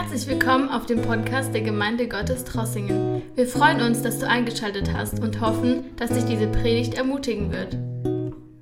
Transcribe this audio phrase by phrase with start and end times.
[0.00, 3.20] Herzlich willkommen auf dem Podcast der Gemeinde Gottes Trossingen.
[3.34, 7.76] Wir freuen uns, dass du eingeschaltet hast und hoffen, dass dich diese Predigt ermutigen wird.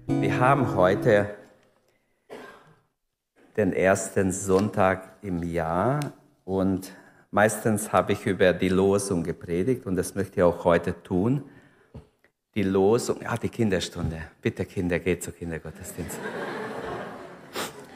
[0.08, 1.28] Wir haben heute
[3.58, 6.14] den ersten Sonntag im Jahr
[6.46, 6.92] und
[7.30, 11.42] meistens habe ich über die Losung gepredigt und das möchte ich auch heute tun.
[12.54, 14.22] Die Losung, ja, die Kinderstunde.
[14.40, 16.18] Bitte Kinder, geht zur Kindergottesdienst.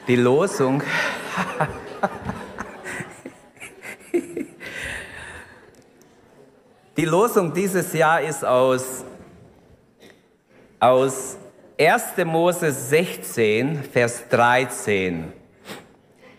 [0.07, 0.83] Die Losung
[6.97, 9.05] Die Losung dieses Jahr ist aus,
[10.77, 11.37] aus
[11.79, 12.25] 1.
[12.25, 15.31] Mose 16, Vers 13.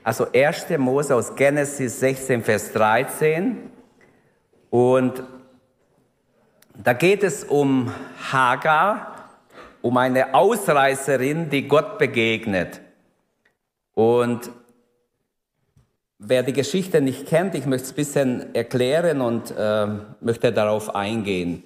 [0.05, 0.67] Also 1.
[0.77, 3.71] Mose aus Genesis 16, Vers 13.
[4.69, 5.23] Und
[6.75, 7.91] da geht es um
[8.31, 9.31] Hagar,
[9.81, 12.83] um eine Ausreißerin, die Gott begegnet.
[13.95, 14.51] Und
[16.25, 19.87] Wer die Geschichte nicht kennt, ich möchte es ein bisschen erklären und äh,
[20.21, 21.65] möchte darauf eingehen.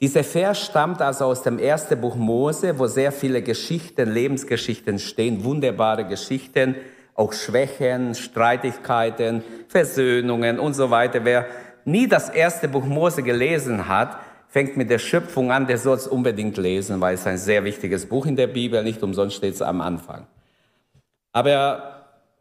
[0.00, 5.42] Dieser Vers stammt also aus dem ersten Buch Mose, wo sehr viele Geschichten, Lebensgeschichten stehen,
[5.42, 6.76] wunderbare Geschichten,
[7.16, 11.24] auch Schwächen, Streitigkeiten, Versöhnungen und so weiter.
[11.24, 11.46] Wer
[11.84, 16.06] nie das erste Buch Mose gelesen hat, fängt mit der Schöpfung an, der soll es
[16.06, 19.62] unbedingt lesen, weil es ein sehr wichtiges Buch in der Bibel, nicht umsonst steht es
[19.62, 20.28] am Anfang.
[21.32, 21.93] Aber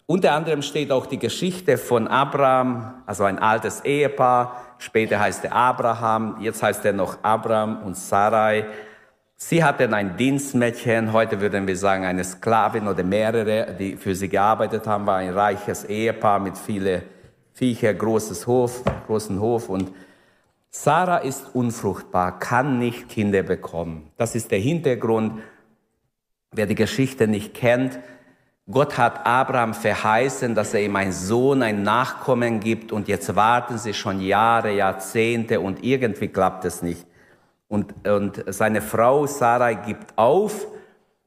[0.06, 4.62] unter anderem steht auch die Geschichte von Abraham, also ein altes Ehepaar.
[4.78, 8.66] Später heißt er Abraham, jetzt heißt er noch Abraham und Sarai.
[9.36, 14.30] Sie hatten ein Dienstmädchen, heute würden wir sagen eine Sklavin oder mehrere, die für sie
[14.30, 17.04] gearbeitet haben, war ein reiches Ehepaar mit viele
[17.54, 19.92] Viecher, großes Hof, großen Hof und
[20.76, 24.10] Sarah ist unfruchtbar, kann nicht Kinder bekommen.
[24.18, 25.40] Das ist der Hintergrund.
[26.52, 28.00] Wer die Geschichte nicht kennt,
[28.72, 33.78] Gott hat Abraham verheißen, dass er ihm einen Sohn, ein Nachkommen gibt und jetzt warten
[33.78, 37.06] sie schon Jahre, Jahrzehnte und irgendwie klappt es nicht.
[37.68, 40.66] Und, und seine Frau Sarai gibt auf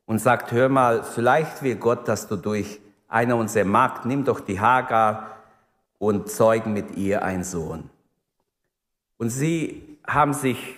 [0.06, 4.40] und sagt, hör mal, vielleicht will Gott, dass du durch eine unserer Magd, nimm doch
[4.40, 5.36] die Hagar
[5.98, 7.90] und zeugen mit ihr einen Sohn.
[9.18, 10.74] Und sie haben sich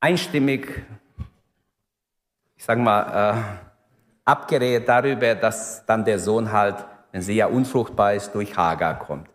[0.00, 0.82] einstimmig,
[2.56, 3.65] ich sag mal, äh,
[4.26, 9.30] abgeredet darüber, dass dann der Sohn halt, wenn sie ja unfruchtbar ist, durch Hagar kommt.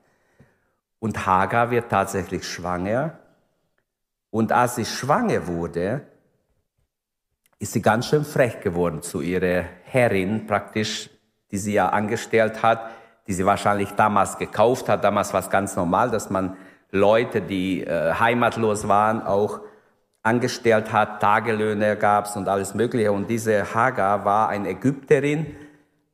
[1.00, 3.18] Und Hagar wird tatsächlich schwanger.
[4.30, 6.02] Und als sie schwanger wurde,
[7.58, 11.10] ist sie ganz schön frech geworden zu ihrer Herrin praktisch,
[11.52, 12.92] die sie ja angestellt hat,
[13.28, 15.04] die sie wahrscheinlich damals gekauft hat.
[15.04, 16.58] Damals war es ganz normal, dass man
[16.92, 19.62] Leute, die äh, heimatlos waren, auch
[20.24, 23.12] angestellt hat, Tagelöhne gab's und alles Mögliche.
[23.12, 25.56] Und diese Hagar war eine Ägypterin,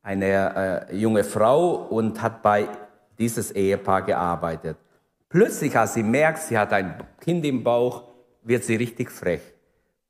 [0.02, 2.68] eine äh, junge Frau und hat bei
[3.18, 4.78] dieses Ehepaar gearbeitet.
[5.28, 8.04] Plötzlich, als sie merkt, sie hat ein Kind im Bauch,
[8.42, 9.42] wird sie richtig frech.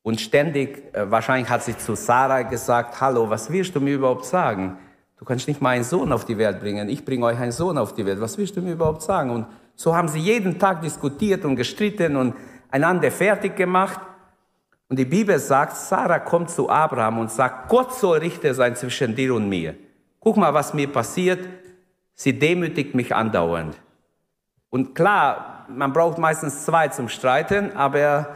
[0.03, 4.25] Und ständig, äh, wahrscheinlich hat sie zu Sarah gesagt, hallo, was willst du mir überhaupt
[4.25, 4.79] sagen?
[5.19, 7.93] Du kannst nicht meinen Sohn auf die Welt bringen, ich bringe euch einen Sohn auf
[7.93, 9.31] die Welt, was willst du mir überhaupt sagen?
[9.31, 12.35] Und so haben sie jeden Tag diskutiert und gestritten und
[12.71, 14.01] einander fertig gemacht.
[14.89, 19.15] Und die Bibel sagt, Sarah kommt zu Abraham und sagt, Gott soll Richter sein zwischen
[19.15, 19.75] dir und mir.
[20.21, 21.47] Guck mal, was mir passiert.
[22.15, 23.77] Sie demütigt mich andauernd.
[24.71, 28.35] Und klar, man braucht meistens zwei zum Streiten, aber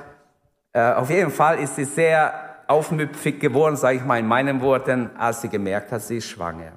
[0.73, 2.33] äh, auf jeden Fall ist sie sehr
[2.69, 6.73] aufmüpfig geworden, sage ich mal in meinen Worten, als sie gemerkt hat, sie ist schwanger.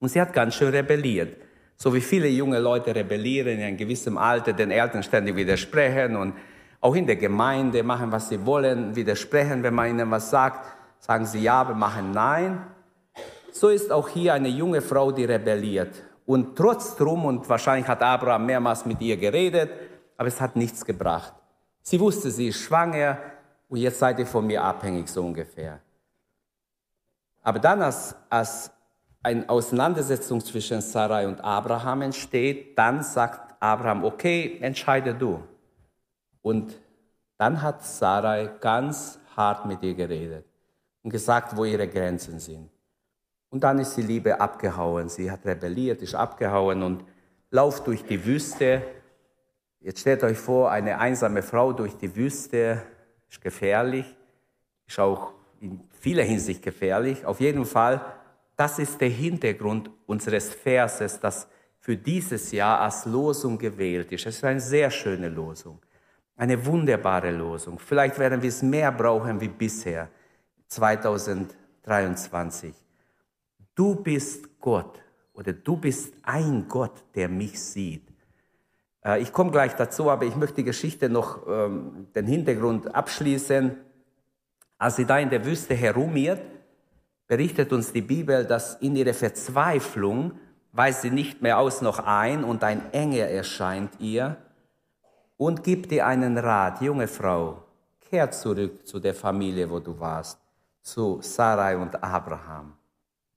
[0.00, 1.36] Und sie hat ganz schön rebelliert.
[1.76, 6.34] So wie viele junge Leute rebellieren in einem gewissen Alter, den Eltern ständig widersprechen und
[6.80, 10.66] auch in der Gemeinde machen, was sie wollen, widersprechen, wenn man ihnen was sagt,
[10.98, 12.66] sagen sie ja, wir machen nein.
[13.52, 16.02] So ist auch hier eine junge Frau, die rebelliert.
[16.26, 19.70] Und trotzdem, und wahrscheinlich hat Abraham mehrmals mit ihr geredet,
[20.16, 21.32] aber es hat nichts gebracht.
[21.82, 23.18] Sie wusste, sie ist schwanger
[23.68, 25.80] und jetzt seid ihr von mir abhängig, so ungefähr.
[27.42, 28.70] Aber dann, als, als
[29.24, 35.42] eine Auseinandersetzung zwischen Sarai und Abraham entsteht, dann sagt Abraham, okay, entscheide du.
[36.42, 36.78] Und
[37.38, 40.44] dann hat Sarai ganz hart mit ihr geredet
[41.02, 42.68] und gesagt, wo ihre Grenzen sind.
[43.48, 45.08] Und dann ist die Liebe abgehauen.
[45.08, 47.04] Sie hat rebelliert, ist abgehauen und
[47.50, 48.82] lauft durch die Wüste.
[49.80, 52.82] Jetzt stellt euch vor, eine einsame Frau durch die Wüste
[53.30, 54.06] ist gefährlich,
[54.86, 57.24] ist auch in vieler Hinsicht gefährlich.
[57.24, 58.04] Auf jeden Fall
[58.56, 61.48] das ist der Hintergrund unseres Verses, das
[61.80, 64.26] für dieses Jahr als Losung gewählt ist.
[64.26, 65.80] Es ist eine sehr schöne Losung,
[66.36, 67.78] eine wunderbare Losung.
[67.78, 70.08] Vielleicht werden wir es mehr brauchen wie bisher,
[70.68, 72.74] 2023.
[73.74, 75.02] Du bist Gott
[75.34, 78.14] oder du bist ein Gott, der mich sieht.
[79.04, 83.76] Äh, ich komme gleich dazu, aber ich möchte die Geschichte noch, ähm, den Hintergrund abschließen.
[84.78, 86.40] Als sie da in der Wüste herumirrt,
[87.26, 90.32] berichtet uns die Bibel, dass in ihrer Verzweiflung
[90.72, 94.36] weiß sie nicht mehr aus noch ein und ein Engel erscheint ihr
[95.36, 97.62] und gibt ihr einen Rat, junge Frau,
[98.00, 100.38] kehr zurück zu der Familie, wo du warst,
[100.82, 102.74] zu Sarai und Abraham.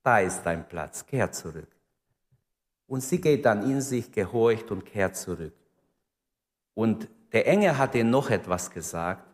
[0.04, 1.70] Da ist dein Platz, kehr zurück.
[2.88, 5.54] Und sie geht dann in sich, gehorcht und kehrt zurück.
[6.74, 9.27] Und der Engel hat ihr noch etwas gesagt.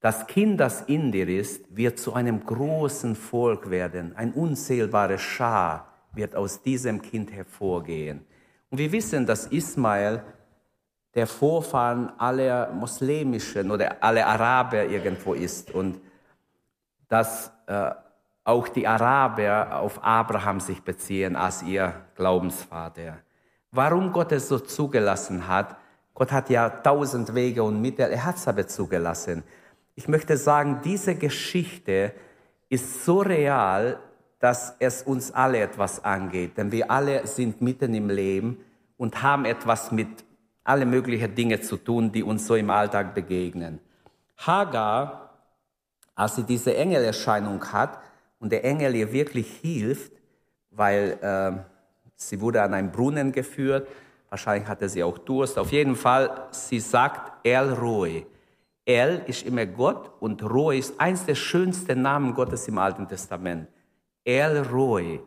[0.00, 4.14] Das Kind, das in dir ist, wird zu einem großen Volk werden.
[4.16, 8.24] Ein unzählbares Schar wird aus diesem Kind hervorgehen.
[8.70, 10.22] Und wir wissen, dass Ismael
[11.14, 16.00] der Vorfahren aller muslimischen oder aller Araber irgendwo ist und
[17.08, 17.90] dass äh,
[18.44, 23.18] auch die Araber auf Abraham sich beziehen als ihr Glaubensvater.
[23.72, 25.76] Warum Gott es so zugelassen hat,
[26.14, 29.42] Gott hat ja tausend Wege und Mittel, er hat es aber zugelassen.
[29.98, 32.12] Ich möchte sagen, diese Geschichte
[32.68, 33.98] ist so real,
[34.38, 36.56] dass es uns alle etwas angeht.
[36.56, 38.58] Denn wir alle sind mitten im Leben
[38.96, 40.06] und haben etwas mit
[40.62, 43.80] alle möglichen Dinge zu tun, die uns so im Alltag begegnen.
[44.36, 45.30] Hagar,
[46.14, 47.98] als sie diese Engelerscheinung hat
[48.38, 50.12] und der Engel ihr wirklich hilft,
[50.70, 51.60] weil äh,
[52.14, 53.88] sie wurde an einen Brunnen geführt,
[54.28, 58.24] wahrscheinlich hatte sie auch Durst, auf jeden Fall, sie sagt El Roy.
[58.88, 63.68] El ist immer Gott und Roy ist eins der schönsten Namen Gottes im Alten Testament.
[64.24, 65.20] El Roy,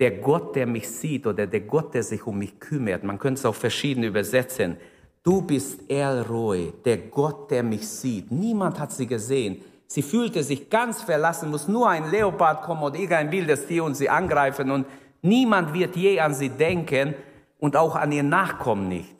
[0.00, 3.04] der Gott, der mich sieht oder der Gott, der sich um mich kümmert.
[3.04, 4.78] Man könnte es auch verschieden übersetzen.
[5.22, 8.32] Du bist El Roy, der Gott, der mich sieht.
[8.32, 9.62] Niemand hat sie gesehen.
[9.86, 13.94] Sie fühlte sich ganz verlassen, muss nur ein Leopard kommen oder irgendein wildes Tier und
[13.94, 14.86] sie angreifen und
[15.20, 17.14] niemand wird je an sie denken
[17.58, 19.14] und auch an ihr Nachkommen nicht.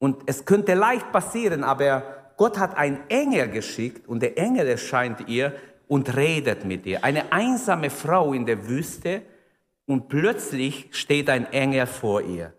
[0.00, 5.28] Und es könnte leicht passieren, aber Gott hat einen Engel geschickt und der Engel erscheint
[5.28, 5.52] ihr
[5.86, 7.04] und redet mit ihr.
[7.04, 9.22] Eine einsame Frau in der Wüste
[9.86, 12.52] und plötzlich steht ein Engel vor ihr.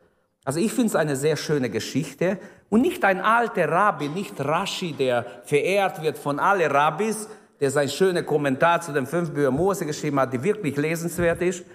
[0.44, 2.38] Also ich finde es eine sehr schöne Geschichte
[2.70, 7.28] und nicht ein alter Rabbi, nicht Rashi, der verehrt wird von allen Rabbis,
[7.60, 11.66] der sein schöner Kommentar zu den fünf Büchern Mose geschrieben hat, die wirklich lesenswert ist,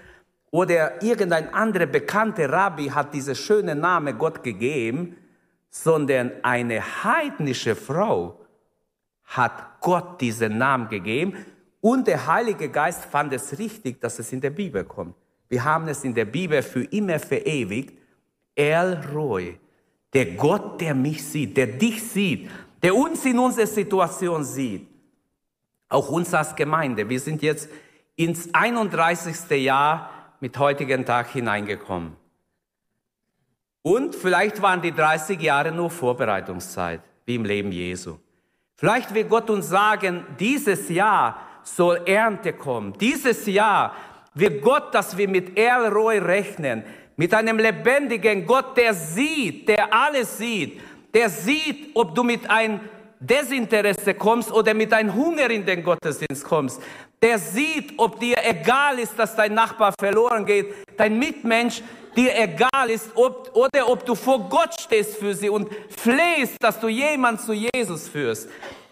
[0.53, 5.17] oder irgendein anderer bekannter Rabbi hat diese schöne Name Gott gegeben,
[5.71, 8.41] sondern eine heidnische Frau
[9.25, 11.35] hat Gott diesen Namen gegeben
[11.81, 15.15] und der Heilige Geist fand es richtig, dass es in der Bibel kommt.
[15.49, 17.97] Wir haben es in der Bibel für immer verewigt.
[18.55, 19.59] El Roy,
[20.13, 22.51] der Gott, der mich sieht, der dich sieht,
[22.83, 24.87] der uns in unserer Situation sieht.
[25.89, 27.09] Auch uns als Gemeinde.
[27.09, 27.69] Wir sind jetzt
[28.17, 29.51] ins 31.
[29.63, 32.20] Jahr mit heutigen Tag hineingekommen.
[33.83, 38.19] Und vielleicht waren die 30 Jahre nur Vorbereitungszeit, wie im Leben Jesu.
[38.77, 42.95] Vielleicht wird Gott uns sagen, dieses Jahr soll Ernte kommen.
[42.99, 43.95] Dieses Jahr
[44.35, 46.85] wird Gott, dass wir mit Erlroy rechnen.
[47.17, 50.81] Mit einem lebendigen Gott, der sieht, der alles sieht.
[51.13, 52.81] Der sieht, ob du mit ein
[53.19, 56.81] Desinteresse kommst oder mit einem Hunger in den Gottesdienst kommst.
[57.21, 61.83] Der sieht, ob dir egal ist, dass dein Nachbar verloren geht, dein Mitmensch
[62.17, 66.81] dir egal ist, ob, oder ob du vor Gott stehst für sie und flehst, dass
[66.81, 68.49] du jemand zu Jesus führst.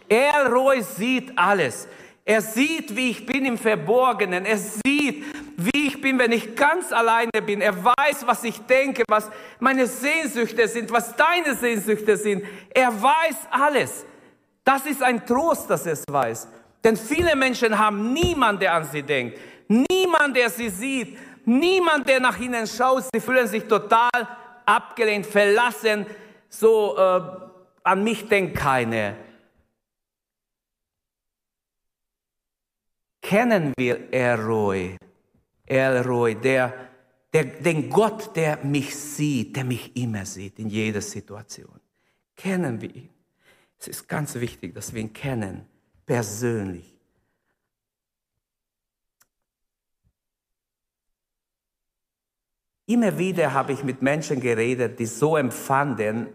[0.08, 1.88] Er, Roy, sieht alles.
[2.25, 4.44] Er sieht, wie ich bin im Verborgenen.
[4.44, 5.25] Er sieht,
[5.56, 7.60] wie ich bin, wenn ich ganz alleine bin.
[7.60, 12.44] Er weiß, was ich denke, was meine Sehnsüchte sind, was deine Sehnsüchte sind.
[12.70, 14.04] Er weiß alles.
[14.62, 16.48] Das ist ein Trost, dass er es weiß.
[16.84, 19.38] Denn viele Menschen haben niemand, der an sie denkt.
[19.66, 21.18] Niemand, der sie sieht.
[21.45, 23.04] Niemand, der nach ihnen schaut.
[23.12, 24.11] Sie fühlen sich total
[24.66, 26.07] abgelehnt, verlassen.
[26.49, 27.21] So, äh,
[27.83, 29.16] an mich denkt keiner.
[33.28, 34.97] kennen wir Elroy,
[35.66, 36.88] Elroy, der,
[37.30, 41.78] der, den Gott, der mich sieht, der mich immer sieht, in jeder Situation.
[42.35, 43.11] Kennen wir ihn.
[43.78, 45.66] Es ist ganz wichtig, dass wir ihn kennen,
[46.07, 46.97] persönlich.
[52.88, 56.28] Immer wieder habe ich mit Menschen geredet, die so empfanden,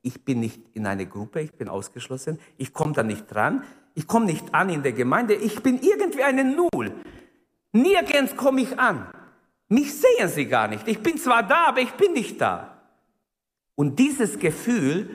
[0.00, 3.62] ich bin nicht in einer Gruppe, ich bin ausgeschlossen, ich komme da nicht dran,
[3.94, 5.34] ich komme nicht an in der Gemeinde.
[5.34, 6.92] Ich bin irgendwie eine Null.
[7.72, 9.06] Nirgends komme ich an.
[9.68, 10.88] Mich sehen sie gar nicht.
[10.88, 12.78] Ich bin zwar da, aber ich bin nicht da.
[13.74, 15.14] Und dieses Gefühl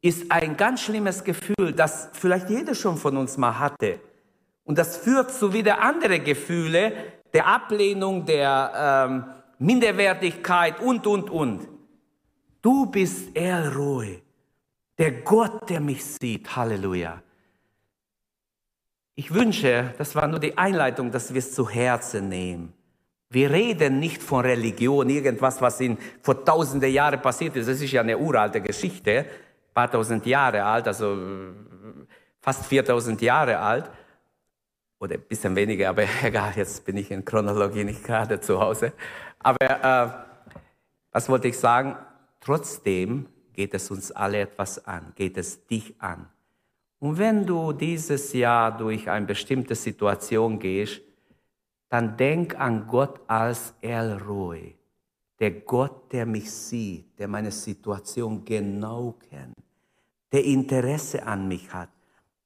[0.00, 4.00] ist ein ganz schlimmes Gefühl, das vielleicht jeder schon von uns mal hatte.
[4.64, 6.94] Und das führt zu wieder andere Gefühle,
[7.34, 11.68] der Ablehnung, der ähm, Minderwertigkeit und, und, und.
[12.60, 14.22] Du bist Elroy,
[14.98, 16.54] der Gott, der mich sieht.
[16.54, 17.22] Halleluja.
[19.14, 22.72] Ich wünsche, das war nur die Einleitung, dass wir es zu Herzen nehmen.
[23.28, 27.68] Wir reden nicht von Religion, irgendwas, was in, vor tausende Jahre passiert ist.
[27.68, 31.16] Das ist ja eine uralte Geschichte, ein paar tausend Jahre alt, also
[32.40, 33.90] fast 4000 Jahre alt.
[34.98, 38.92] Oder ein bisschen weniger, aber egal, jetzt bin ich in Chronologie nicht gerade zu Hause.
[39.42, 40.10] Aber äh,
[41.10, 41.96] was wollte ich sagen?
[42.40, 46.28] Trotzdem geht es uns alle etwas an, geht es dich an.
[46.98, 51.00] Und wenn du dieses Jahr durch eine bestimmte Situation gehst,
[51.88, 54.74] dann denk an Gott als El Roy,
[55.38, 59.56] der Gott, der mich sieht, der meine Situation genau kennt,
[60.32, 61.90] der Interesse an mich hat,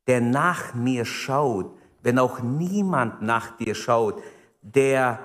[0.06, 4.22] der nach mir schaut, wenn auch niemand nach dir schaut,
[4.62, 5.20] der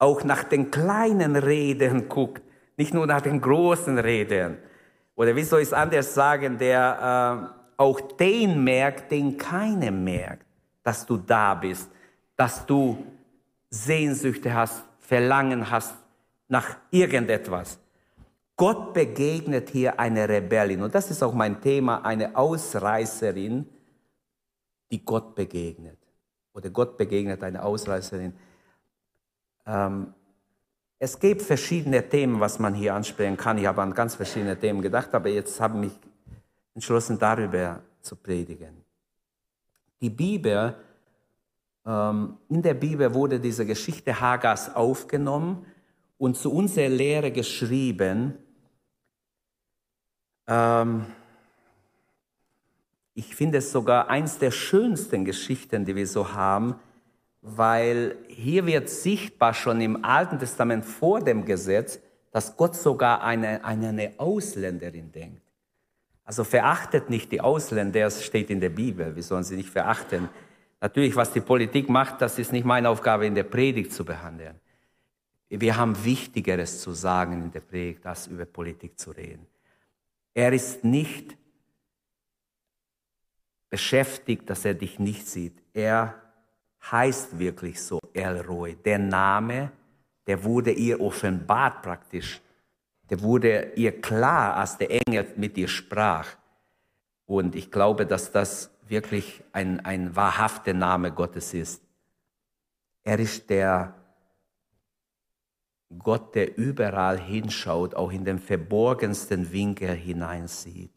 [0.00, 2.42] auch nach den kleinen Reden guckt,
[2.76, 4.56] nicht nur nach den großen Reden.
[5.14, 10.46] Oder wie soll ich es anders sagen, der äh, auch den merkt, den keiner merkt,
[10.82, 11.90] dass du da bist,
[12.34, 13.04] dass du
[13.68, 15.94] Sehnsüchte hast, Verlangen hast
[16.48, 17.78] nach irgendetwas.
[18.56, 20.82] Gott begegnet hier eine Rebellin.
[20.82, 23.66] Und das ist auch mein Thema, eine Ausreißerin,
[24.90, 25.98] die Gott begegnet.
[26.52, 28.34] Oder Gott begegnet eine Ausreißerin.
[29.70, 30.12] Ähm,
[30.98, 33.56] es gibt verschiedene Themen, was man hier ansprechen kann.
[33.56, 35.92] Ich habe an ganz verschiedene Themen gedacht, aber jetzt habe ich mich
[36.74, 38.84] entschlossen, darüber zu predigen.
[40.00, 40.74] Die Bibel,
[41.86, 45.64] ähm, in der Bibel wurde diese Geschichte Hagas aufgenommen
[46.18, 48.34] und zu unserer Lehre geschrieben.
[50.46, 51.06] Ähm,
[53.14, 56.74] ich finde es sogar eins der schönsten Geschichten, die wir so haben,
[57.42, 63.64] weil hier wird sichtbar schon im Alten Testament vor dem Gesetz, dass Gott sogar eine,
[63.64, 65.42] eine, eine Ausländerin denkt.
[66.24, 70.28] Also verachtet nicht die Ausländer, das steht in der Bibel, wir sollen sie nicht verachten.
[70.80, 74.60] Natürlich, was die Politik macht, das ist nicht meine Aufgabe in der Predigt zu behandeln.
[75.48, 79.46] Wir haben Wichtigeres zu sagen in der Predigt, als über Politik zu reden.
[80.32, 81.36] Er ist nicht
[83.68, 85.60] beschäftigt, dass er dich nicht sieht.
[85.72, 86.14] Er
[86.82, 88.76] heißt wirklich so Elroy.
[88.76, 89.72] Der Name,
[90.26, 92.40] der wurde ihr offenbart praktisch.
[93.08, 96.28] Der wurde ihr klar, als der Engel mit ihr sprach.
[97.26, 101.82] Und ich glaube, dass das wirklich ein, ein wahrhafter Name Gottes ist.
[103.02, 103.94] Er ist der
[105.98, 110.92] Gott, der überall hinschaut, auch in den verborgensten Winkel hineinsieht.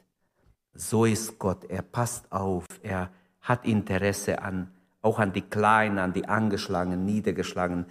[0.74, 1.66] So ist Gott.
[1.66, 2.66] Er passt auf.
[2.84, 3.12] Er
[3.42, 4.72] hat Interesse an
[5.04, 7.86] auch an die Kleinen, an die Angeschlagenen, Niedergeschlagenen.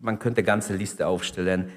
[0.00, 1.70] Man könnte ganze Liste aufstellen.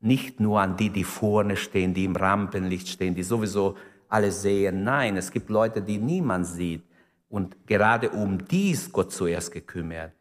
[0.00, 3.76] Nicht nur an die, die vorne stehen, die im Rampenlicht stehen, die sowieso
[4.08, 4.84] alle sehen.
[4.84, 6.82] Nein, es gibt Leute, die niemand sieht.
[7.28, 10.12] Und gerade um dies Gott zuerst gekümmert,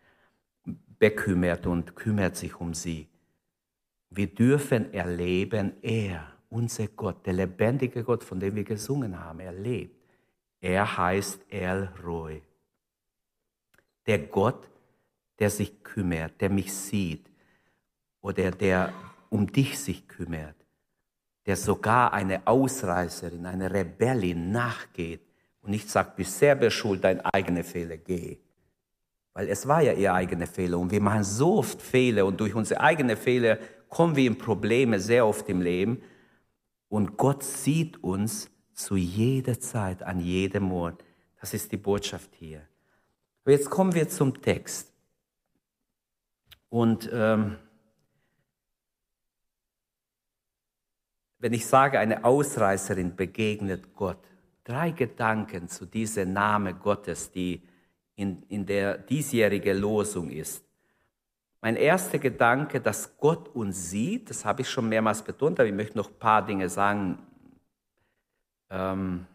[0.98, 3.08] bekümmert und kümmert sich um sie.
[4.10, 9.53] Wir dürfen erleben, er, unser Gott, der lebendige Gott, von dem wir gesungen haben, er
[9.53, 9.96] lebt.
[10.62, 12.41] Er heißt El Roy
[14.08, 14.67] der Gott,
[15.39, 17.25] der sich kümmert, der mich sieht
[18.22, 18.93] oder der
[19.29, 20.55] um dich sich kümmert,
[21.46, 25.22] der sogar eine Ausreißerin, eine Rebellin nachgeht
[25.62, 28.38] und nicht sagt, bist selber schuld, dein eigene Fehler, geh.
[29.34, 32.53] Weil es war ja ihr eigener Fehler und wir machen so oft Fehler und durch
[32.53, 36.01] unsere eigenen Fehler kommen wir in Probleme sehr oft im Leben
[36.89, 41.03] und Gott sieht uns zu jeder Zeit, an jedem Ort.
[41.39, 42.67] Das ist die Botschaft hier.
[43.43, 44.91] Aber jetzt kommen wir zum Text.
[46.69, 47.57] Und ähm,
[51.39, 54.19] wenn ich sage, eine Ausreißerin begegnet Gott,
[54.63, 57.62] drei Gedanken zu diesem Name Gottes, die
[58.15, 60.63] in, in der diesjährigen Losung ist.
[61.62, 65.75] Mein erster Gedanke, dass Gott uns sieht, das habe ich schon mehrmals betont, aber ich
[65.75, 67.19] möchte noch ein paar Dinge sagen
[68.69, 69.25] ähm,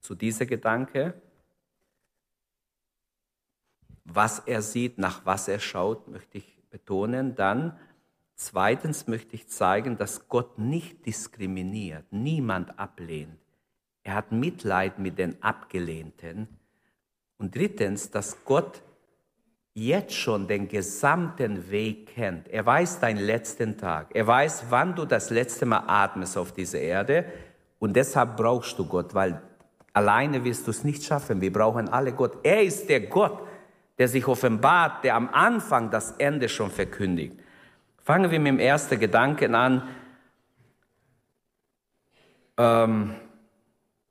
[0.00, 1.14] zu diesem Gedanke
[4.04, 7.34] was er sieht, nach was er schaut, möchte ich betonen.
[7.34, 7.78] Dann
[8.34, 13.38] zweitens möchte ich zeigen, dass Gott nicht diskriminiert, niemand ablehnt.
[14.02, 16.48] Er hat Mitleid mit den Abgelehnten.
[17.38, 18.82] Und drittens, dass Gott
[19.72, 22.48] jetzt schon den gesamten Weg kennt.
[22.48, 24.14] Er weiß deinen letzten Tag.
[24.14, 27.24] Er weiß, wann du das letzte Mal atmest auf dieser Erde.
[27.80, 29.42] Und deshalb brauchst du Gott, weil
[29.92, 31.40] alleine wirst du es nicht schaffen.
[31.40, 32.38] Wir brauchen alle Gott.
[32.44, 33.40] Er ist der Gott,
[33.98, 37.38] der sich offenbart, der am Anfang das Ende schon verkündigt.
[38.02, 39.88] Fangen wir mit dem ersten Gedanken an.
[42.58, 43.14] Ähm,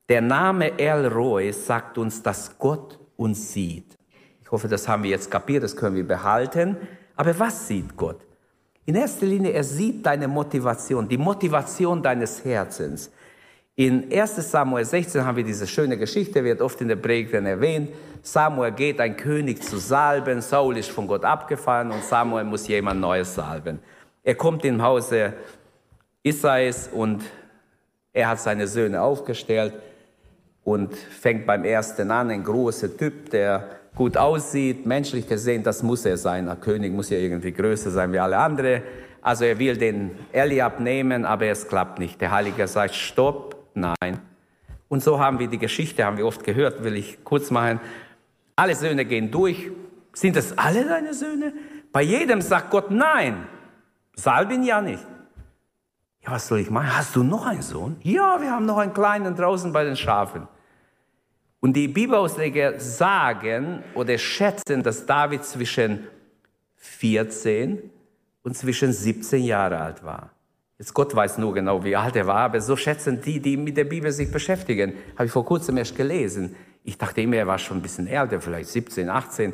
[0.10, 3.98] der Name El Roy sagt uns, dass Gott uns sieht.
[4.42, 6.78] Ich hoffe, das haben wir jetzt kapiert, das können wir behalten.
[7.16, 8.26] Aber was sieht Gott?
[8.86, 13.12] In erster Linie, er sieht deine Motivation, die Motivation deines Herzens.
[13.76, 17.90] In 1 Samuel 16 haben wir diese schöne Geschichte, wird oft in der Predigten erwähnt.
[18.22, 23.02] Samuel geht, ein König zu salben, Saul ist von Gott abgefallen und Samuel muss jemand
[23.02, 23.80] Neues salben.
[24.24, 25.34] Er kommt im Hause
[26.22, 27.24] Isais und
[28.14, 29.74] er hat seine Söhne aufgestellt
[30.64, 36.06] und fängt beim ersten an, ein großer Typ, der gut aussieht, menschlich gesehen, das muss
[36.06, 36.48] er sein.
[36.48, 38.84] Ein König muss ja irgendwie größer sein wie alle anderen.
[39.22, 42.22] Also er will den Eliab nehmen, aber es klappt nicht.
[42.22, 44.20] Der Heilige sagt, stopp, Nein.
[44.88, 47.80] Und so haben wir die Geschichte, haben wir oft gehört, will ich kurz machen.
[48.56, 49.72] Alle Söhne gehen durch.
[50.14, 51.54] Sind das alle deine Söhne?
[51.92, 53.48] Bei jedem sagt Gott nein.
[54.16, 55.04] Salbin ja nicht.
[56.24, 56.96] Ja, was soll ich machen?
[56.96, 57.98] Hast du noch einen Sohn?
[58.02, 60.48] Ja, wir haben noch einen kleinen draußen bei den Schafen.
[61.60, 66.08] Und die Bibelausleger sagen oder schätzen, dass David zwischen
[66.76, 67.90] 14
[68.44, 70.33] und zwischen 17 Jahre alt war.
[70.84, 73.78] Jetzt Gott weiß nur genau, wie alt er war, aber so schätzen die, die mit
[73.78, 74.92] der Bibel sich beschäftigen.
[75.14, 76.58] Habe ich vor kurzem erst gelesen.
[76.84, 79.54] Ich dachte immer, er war schon ein bisschen älter, vielleicht 17, 18.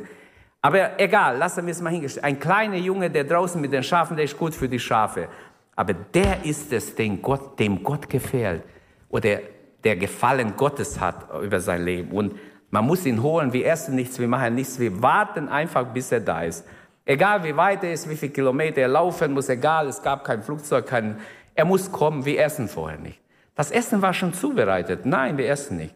[0.60, 2.24] Aber egal, lassen wir es mal hingestellt.
[2.24, 5.28] Ein kleiner Junge, der draußen mit den Schafen, der ist gut für die Schafe.
[5.76, 8.64] Aber der ist es, den Gott, dem Gott gefällt
[9.08, 9.38] oder
[9.84, 12.10] der Gefallen Gottes hat über sein Leben.
[12.10, 12.34] Und
[12.70, 13.52] man muss ihn holen.
[13.52, 16.66] Wir essen nichts, wir machen nichts, wir warten einfach, bis er da ist.
[17.10, 20.44] Egal wie weit er ist, wie viele Kilometer er laufen muss, egal, es gab kein
[20.44, 21.18] Flugzeug, kein,
[21.56, 23.18] er muss kommen, wir essen vorher nicht.
[23.56, 25.06] Das Essen war schon zubereitet.
[25.06, 25.92] Nein, wir essen nicht.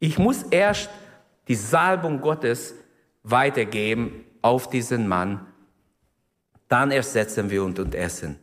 [0.00, 0.90] Ich muss erst
[1.46, 2.74] die Salbung Gottes
[3.22, 5.46] weitergeben auf diesen Mann.
[6.66, 8.36] Dann erst setzen wir uns und essen.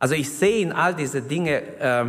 [0.00, 2.06] Also ich sehe in all diese Dinge, äh,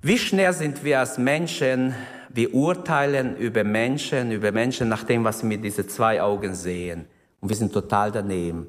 [0.00, 1.92] wie schnell sind wir als Menschen,
[2.28, 7.08] wir urteilen über Menschen, über Menschen nach dem, was wir mit diesen zwei Augen sehen.
[7.46, 8.66] Und wir sind total daneben.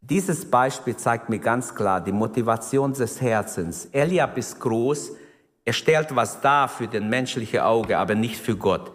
[0.00, 3.86] Dieses Beispiel zeigt mir ganz klar die Motivation des Herzens.
[3.92, 5.12] Eliab ist groß,
[5.64, 8.90] er stellt was dar für den menschlichen Auge, aber nicht für Gott.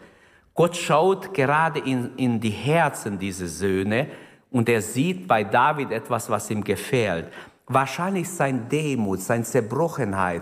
[0.53, 4.07] Gott schaut gerade in, in die Herzen dieser Söhne
[4.51, 7.31] und er sieht bei David etwas, was ihm gefällt.
[7.67, 10.41] Wahrscheinlich sein Demut, seine Zerbrochenheit,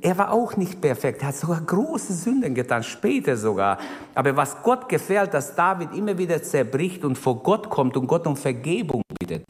[0.00, 1.22] er war auch nicht perfekt.
[1.22, 3.78] Er hat sogar große Sünden getan, später sogar.
[4.14, 8.26] Aber was Gott gefällt, dass David immer wieder zerbricht und vor Gott kommt und Gott
[8.26, 9.44] um Vergebung bittet.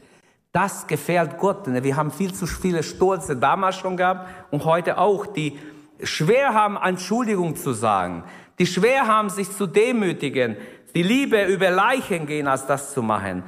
[0.51, 1.67] Das gefällt Gott.
[1.67, 5.59] Wir haben viel zu viele Stolze damals schon gehabt und heute auch, die
[6.01, 8.23] schwer haben, Entschuldigung zu sagen.
[8.57, 10.55] Die schwer haben, sich zu demütigen.
[10.95, 13.43] Die Liebe über Leichen gehen, als das zu machen.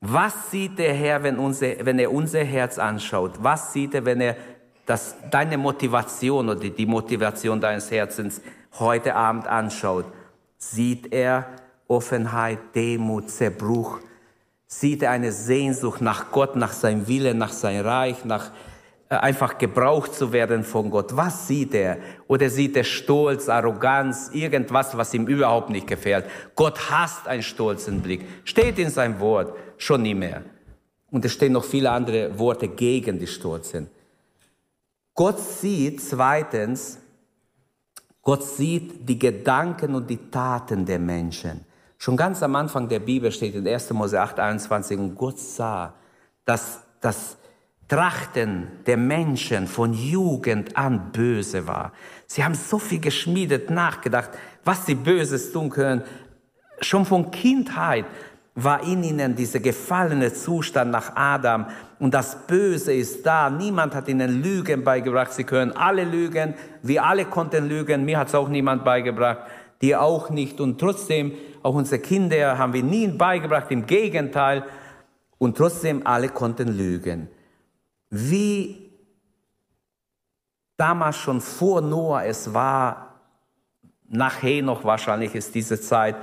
[0.00, 3.34] Was sieht der Herr, wenn, unser, wenn er unser Herz anschaut?
[3.42, 4.36] Was sieht er, wenn er
[4.86, 8.40] dass deine Motivation oder die Motivation deines Herzens
[8.78, 10.06] heute Abend anschaut,
[10.56, 11.46] sieht er
[11.88, 13.98] Offenheit, Demut, Zerbruch,
[14.66, 18.52] sieht er eine Sehnsucht nach Gott, nach seinem Willen, nach seinem Reich, nach
[19.10, 21.16] äh, einfach gebraucht zu werden von Gott.
[21.16, 21.98] Was sieht er?
[22.28, 26.26] Oder sieht er Stolz, Arroganz, irgendwas, was ihm überhaupt nicht gefällt?
[26.54, 28.24] Gott hasst einen stolzen Blick.
[28.44, 30.42] Steht in seinem Wort schon nie mehr.
[31.10, 33.90] Und es stehen noch viele andere Worte gegen die Stolzen.
[35.20, 36.98] Gott sieht zweitens,
[38.22, 41.66] Gott sieht die Gedanken und die Taten der Menschen.
[41.98, 43.90] Schon ganz am Anfang der Bibel steht in 1.
[43.90, 45.92] Mose 8, 21, und Gott sah,
[46.46, 47.36] dass das
[47.86, 51.92] Trachten der Menschen von Jugend an böse war.
[52.26, 54.30] Sie haben so viel geschmiedet, nachgedacht,
[54.64, 56.02] was sie Böses tun können.
[56.80, 58.06] Schon von Kindheit
[58.54, 61.66] war in ihnen dieser gefallene Zustand nach Adam
[61.98, 63.50] und das Böse ist da.
[63.50, 65.32] Niemand hat ihnen Lügen beigebracht.
[65.32, 66.54] Sie können alle lügen.
[66.82, 68.04] Wir alle konnten lügen.
[68.04, 69.40] Mir hat es auch niemand beigebracht.
[69.82, 70.60] Dir auch nicht.
[70.60, 71.32] Und trotzdem,
[71.62, 73.70] auch unsere Kinder haben wir nie beigebracht.
[73.70, 74.64] Im Gegenteil.
[75.38, 77.28] Und trotzdem, alle konnten lügen.
[78.08, 78.90] Wie
[80.78, 83.20] damals schon vor Noah es war,
[84.08, 86.16] nachher noch wahrscheinlich ist diese Zeit,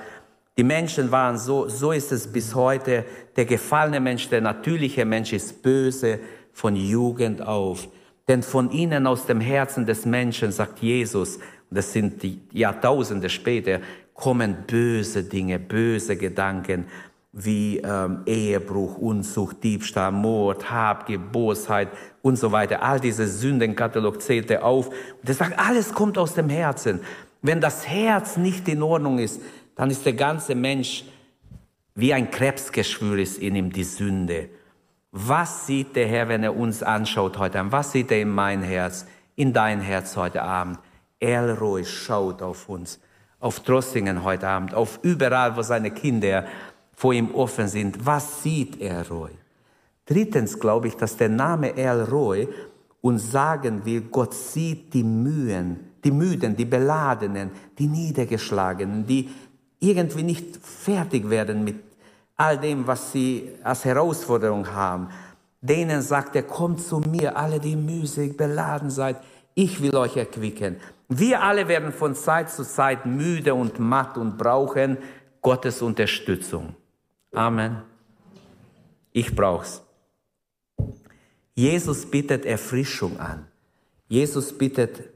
[0.58, 3.06] die Menschen waren so, so ist es bis heute.
[3.36, 6.20] Der gefallene Mensch, der natürliche Mensch ist böse
[6.52, 7.88] von Jugend auf.
[8.28, 11.40] Denn von ihnen aus dem Herzen des Menschen, sagt Jesus,
[11.70, 13.80] das sind die Jahrtausende später,
[14.14, 16.86] kommen böse Dinge, böse Gedanken
[17.32, 21.90] wie ähm, Ehebruch, Unzucht, Diebstahl, Mord, Habgier, Bosheit
[22.24, 22.82] und so weiter.
[22.82, 24.88] All diese Sündenkatalog zählt er auf.
[24.88, 27.02] Und er sagt, alles kommt aus dem Herzen.
[27.44, 29.40] Wenn das Herz nicht in Ordnung ist,
[29.78, 31.06] dann ist der ganze Mensch
[31.96, 34.50] wie ein Krebsgeschwür ist in ihm die Sünde.
[35.12, 37.72] Was sieht der Herr, wenn er uns anschaut heute Abend?
[37.72, 40.80] Was sieht er in mein Herz, in dein Herz heute Abend?
[41.20, 43.00] Elroy schaut auf uns,
[43.40, 46.46] auf Trossingen heute Abend, auf überall, wo seine Kinder
[46.94, 48.06] vor ihm offen sind.
[48.06, 49.32] Was sieht Elroy?
[50.06, 52.48] Drittens glaube ich, dass der Name Elroy
[53.02, 59.30] uns sagen will, Gott sieht die Mühen, die Müden, die Beladenen, die Niedergeschlagenen, die
[59.80, 61.76] irgendwie nicht fertig werden mit
[62.36, 65.10] all dem, was sie als Herausforderung haben.
[65.62, 69.18] Denen sagt er, kommt zu mir, alle, die müßig beladen seid,
[69.56, 70.78] ich will euch erquicken.
[71.10, 74.98] Wir alle werden von Zeit zu Zeit müde und matt und brauchen
[75.42, 76.76] Gottes Unterstützung.
[77.34, 77.82] Amen.
[79.12, 79.82] Ich brauch's.
[81.56, 83.48] Jesus bittet Erfrischung an.
[84.08, 85.10] Jesus bittet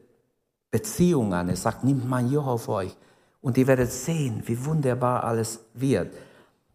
[0.71, 1.49] Beziehung an.
[1.49, 2.95] Er sagt, nimmt mein Joch auf euch
[3.41, 6.13] und ihr werdet sehen, wie wunderbar alles wird.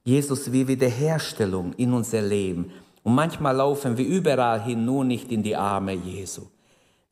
[0.04, 2.72] Jesus will Wiederherstellung in unser Leben.
[3.02, 6.42] Und manchmal laufen wir überall hin, nur nicht in die Arme Jesu.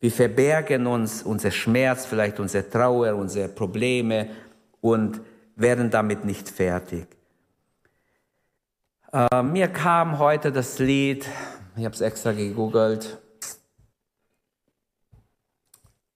[0.00, 4.28] Wir verbergen uns unser Schmerz, vielleicht unsere Trauer, unsere Probleme
[4.80, 5.20] und
[5.56, 7.06] werden damit nicht fertig.
[9.12, 11.26] Äh, mir kam heute das Lied,
[11.76, 13.18] ich habe es extra gegoogelt,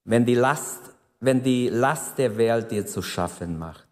[0.04, 0.80] wenn die, Last,
[1.20, 3.86] wenn die Last der Welt dir zu schaffen macht,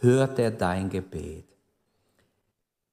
[0.00, 1.44] hört er dein Gebet.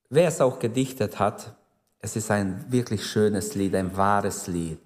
[0.09, 1.55] Wer es auch gedichtet hat,
[1.99, 4.77] es ist ein wirklich schönes Lied, ein wahres Lied.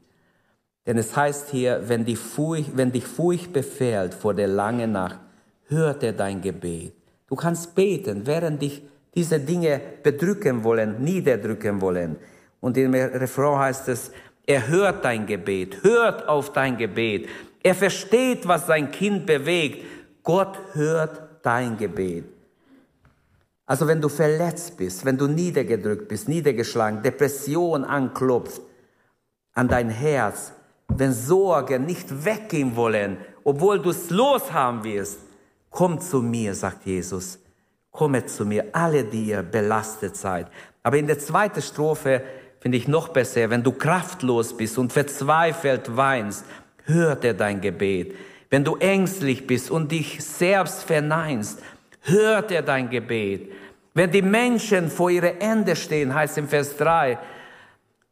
[0.85, 5.19] Denn es heißt hier, wenn, die Furcht, wenn dich Furcht befehlt vor der langen Nacht,
[5.67, 6.93] hört er dein Gebet.
[7.27, 12.15] Du kannst beten, während dich diese Dinge bedrücken wollen, niederdrücken wollen.
[12.61, 14.11] Und im Refrain heißt es,
[14.45, 17.27] er hört dein Gebet, hört auf dein Gebet.
[17.63, 19.85] Er versteht, was sein Kind bewegt.
[20.23, 22.25] Gott hört dein Gebet.
[23.65, 28.61] Also wenn du verletzt bist, wenn du niedergedrückt bist, niedergeschlagen, Depression anklopft
[29.53, 30.53] an dein Herz,
[30.87, 35.19] wenn Sorgen nicht weggehen wollen, obwohl du es loshaben wirst,
[35.69, 37.39] komm zu mir, sagt Jesus.
[37.91, 40.47] Kommet zu mir, alle, die ihr belastet seid.
[40.83, 42.21] Aber in der zweiten Strophe
[42.59, 46.45] finde ich noch besser, wenn du kraftlos bist und verzweifelt weinst,
[46.87, 48.15] hört er dein Gebet.
[48.49, 51.61] Wenn du ängstlich bist und dich selbst verneinst,
[52.01, 53.51] hört er dein Gebet.
[53.93, 57.17] Wenn die Menschen vor ihre Ende stehen, heißt im Vers 3,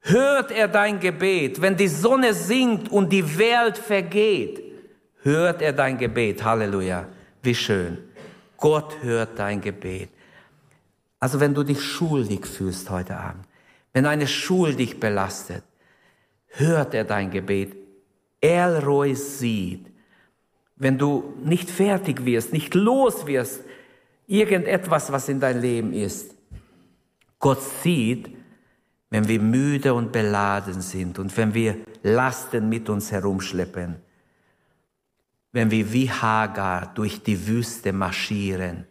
[0.01, 1.61] hört er dein Gebet.
[1.61, 4.61] Wenn die Sonne sinkt und die Welt vergeht,
[5.21, 6.43] hört er dein Gebet.
[6.43, 7.07] Halleluja.
[7.41, 7.97] Wie schön.
[8.57, 10.09] Gott hört dein Gebet.
[11.19, 13.45] Also wenn du dich schuldig fühlst heute Abend,
[13.93, 15.63] wenn eine Schuld dich belastet,
[16.47, 17.84] hört er dein Gebet.
[18.45, 19.87] Elroy sieht,
[20.75, 23.61] wenn du nicht fertig wirst, nicht los wirst,
[24.27, 26.35] irgendetwas, was in dein Leben ist.
[27.39, 28.29] Gott sieht,
[29.09, 33.95] wenn wir müde und beladen sind und wenn wir Lasten mit uns herumschleppen,
[35.51, 38.85] wenn wir wie Hagar durch die Wüste marschieren,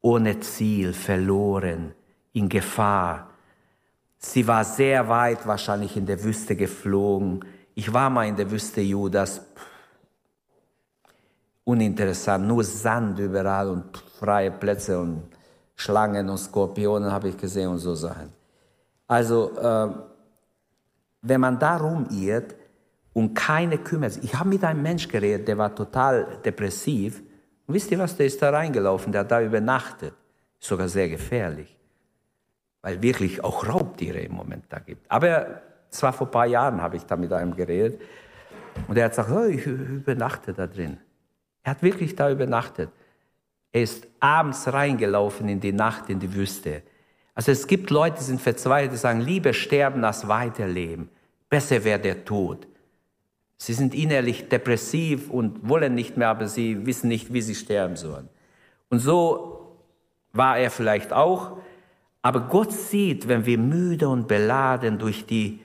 [0.00, 1.94] ohne Ziel, verloren,
[2.32, 3.30] in Gefahr.
[4.18, 7.44] Sie war sehr weit wahrscheinlich in der Wüste geflogen.
[7.80, 9.40] Ich war mal in der Wüste Judas.
[11.64, 15.22] Uninteressant, nur Sand überall und freie Plätze und
[15.76, 18.34] Schlangen und Skorpionen habe ich gesehen und so Sachen.
[19.06, 19.88] Also, äh,
[21.22, 22.54] wenn man darum irrt
[23.14, 24.18] und keine kümmert.
[24.22, 27.22] Ich habe mit einem Mensch geredet, der war total depressiv.
[27.66, 30.12] Und wisst ihr was, der ist da reingelaufen, der hat da übernachtet.
[30.58, 31.74] Sogar sehr gefährlich.
[32.82, 35.10] Weil wirklich auch Raubtiere im Moment da gibt.
[35.10, 38.00] Aber zwar vor ein paar Jahren habe ich da mit einem geredet.
[38.88, 40.98] Und er hat gesagt, oh, ich übernachte da drin.
[41.62, 42.90] Er hat wirklich da übernachtet.
[43.72, 46.82] Er ist abends reingelaufen in die Nacht in die Wüste.
[47.34, 51.08] Also es gibt Leute, die sind verzweifelt, die sagen, lieber sterben als weiterleben.
[51.48, 52.66] Besser wäre der Tod.
[53.56, 57.96] Sie sind innerlich depressiv und wollen nicht mehr, aber sie wissen nicht, wie sie sterben
[57.96, 58.28] sollen.
[58.88, 59.76] Und so
[60.32, 61.58] war er vielleicht auch.
[62.22, 65.60] Aber Gott sieht, wenn wir müde und beladen durch die,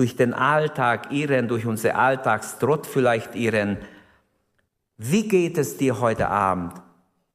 [0.00, 3.76] durch den Alltag irren, durch unser Alltagstrott vielleicht irren,
[4.96, 6.72] wie geht es dir heute Abend?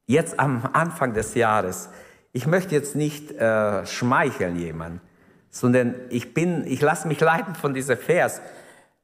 [0.08, 1.90] Jetzt am Anfang des Jahres.
[2.34, 5.00] Ich möchte jetzt nicht äh, schmeicheln jemand,
[5.52, 8.42] sondern ich bin, ich lasse mich leiten von dieser Vers.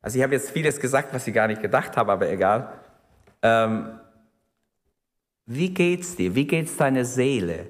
[0.01, 2.73] Also ich habe jetzt vieles gesagt, was ich gar nicht gedacht habe, aber egal.
[3.43, 3.99] Ähm,
[5.45, 6.33] wie geht's dir?
[6.33, 7.67] Wie geht's deiner Seele?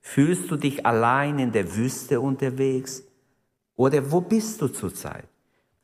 [0.00, 3.04] Fühlst du dich allein in der Wüste unterwegs?
[3.78, 5.24] Oder wo bist du zurzeit?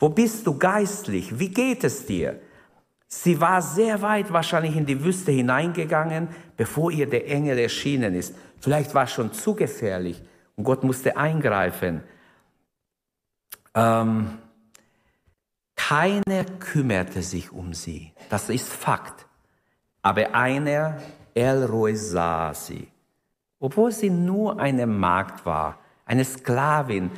[0.01, 1.39] Wo bist du geistlich?
[1.39, 2.41] Wie geht es dir?
[3.07, 8.35] Sie war sehr weit wahrscheinlich in die Wüste hineingegangen, bevor ihr der Engel erschienen ist.
[8.59, 10.21] Vielleicht war es schon zu gefährlich
[10.57, 12.03] und Gott musste eingreifen.
[13.75, 14.39] Ähm,
[15.77, 18.13] keiner kümmerte sich um sie.
[18.29, 19.25] Das ist Fakt.
[20.03, 20.99] Aber einer,
[21.33, 22.89] Elroy, sah sie.
[23.61, 27.13] Obwohl sie nur eine Magd war, eine Sklavin,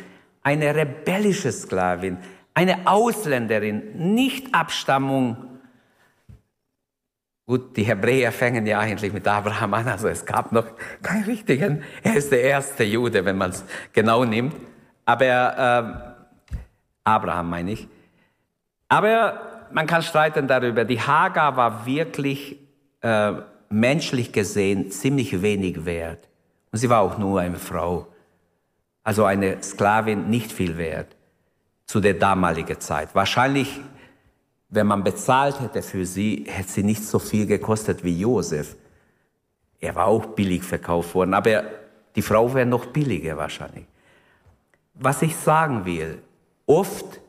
[0.46, 2.18] eine rebellische Sklavin,
[2.54, 5.58] eine Ausländerin, nicht Abstammung.
[7.46, 10.66] Gut, die Hebräer fängen ja eigentlich mit Abraham an, also es gab noch
[11.02, 11.82] keinen richtigen.
[12.04, 14.54] Er ist der erste Jude, wenn man es genau nimmt.
[15.04, 16.12] Aber äh,
[17.02, 17.88] Abraham meine ich.
[18.88, 19.40] Aber
[19.72, 20.84] man kann streiten darüber.
[20.84, 22.56] Die Hagar war wirklich
[23.00, 23.32] äh,
[23.68, 26.28] menschlich gesehen ziemlich wenig wert.
[26.70, 28.06] Und sie war auch nur eine Frau.
[29.06, 31.14] Also eine Sklavin nicht viel wert
[31.86, 33.14] zu der damaligen Zeit.
[33.14, 33.80] Wahrscheinlich,
[34.68, 38.74] wenn man bezahlt hätte für sie, hätte sie nicht so viel gekostet wie Josef.
[39.78, 41.62] Er war auch billig verkauft worden, aber
[42.16, 43.86] die Frau wäre noch billiger wahrscheinlich.
[44.94, 46.20] Was ich sagen will,
[46.66, 47.20] oft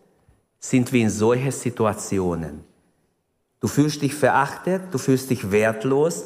[0.58, 2.64] sind wir in solchen Situationen.
[3.60, 6.26] Du fühlst dich verachtet, du fühlst dich wertlos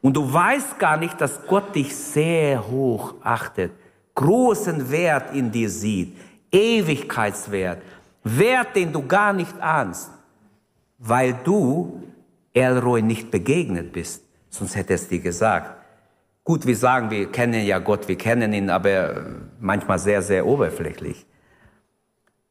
[0.00, 3.72] und du weißt gar nicht, dass Gott dich sehr hoch achtet,
[4.18, 6.16] großen Wert in dir sieht,
[6.50, 7.80] Ewigkeitswert,
[8.24, 10.10] Wert, den du gar nicht ahnst,
[10.98, 12.02] weil du
[12.52, 14.24] Elroy nicht begegnet bist.
[14.50, 15.70] Sonst hätte es dir gesagt.
[16.42, 19.24] Gut, wir sagen, wir kennen ja Gott, wir kennen ihn, aber
[19.60, 21.24] manchmal sehr, sehr oberflächlich.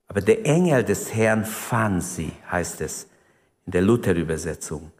[0.08, 3.08] Aber der Engel des Herrn fand sie, heißt es
[3.66, 4.92] in der Luther-Übersetzung.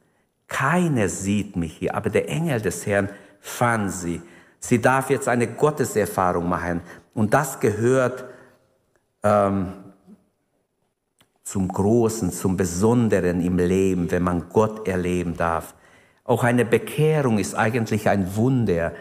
[0.48, 4.22] Keiner sieht mich hier, aber der Engel des Herrn fand sie.
[4.60, 6.82] Sie darf jetzt eine Gotteserfahrung machen.
[7.14, 8.26] Und das gehört
[9.24, 9.74] ähm,
[11.44, 15.74] zum Großen, zum Besonderen im Leben, wenn man Gott erleben darf.
[16.24, 18.92] Auch eine Bekehrung ist eigentlich ein Wunder.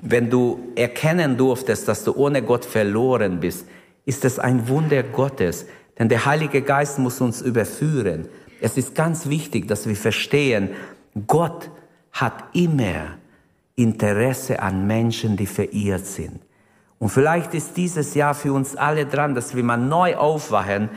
[0.00, 3.66] Wenn du erkennen durftest, dass du ohne Gott verloren bist,
[4.04, 5.66] ist es ein Wunder Gottes,
[5.98, 8.26] denn der Heilige Geist muss uns überführen.
[8.60, 10.70] Es ist ganz wichtig, dass wir verstehen,
[11.26, 11.70] Gott
[12.12, 13.18] hat immer
[13.76, 16.40] Interesse an Menschen, die verirrt sind.
[16.98, 20.88] Und vielleicht ist dieses Jahr für uns alle dran, dass wir mal neu aufwachen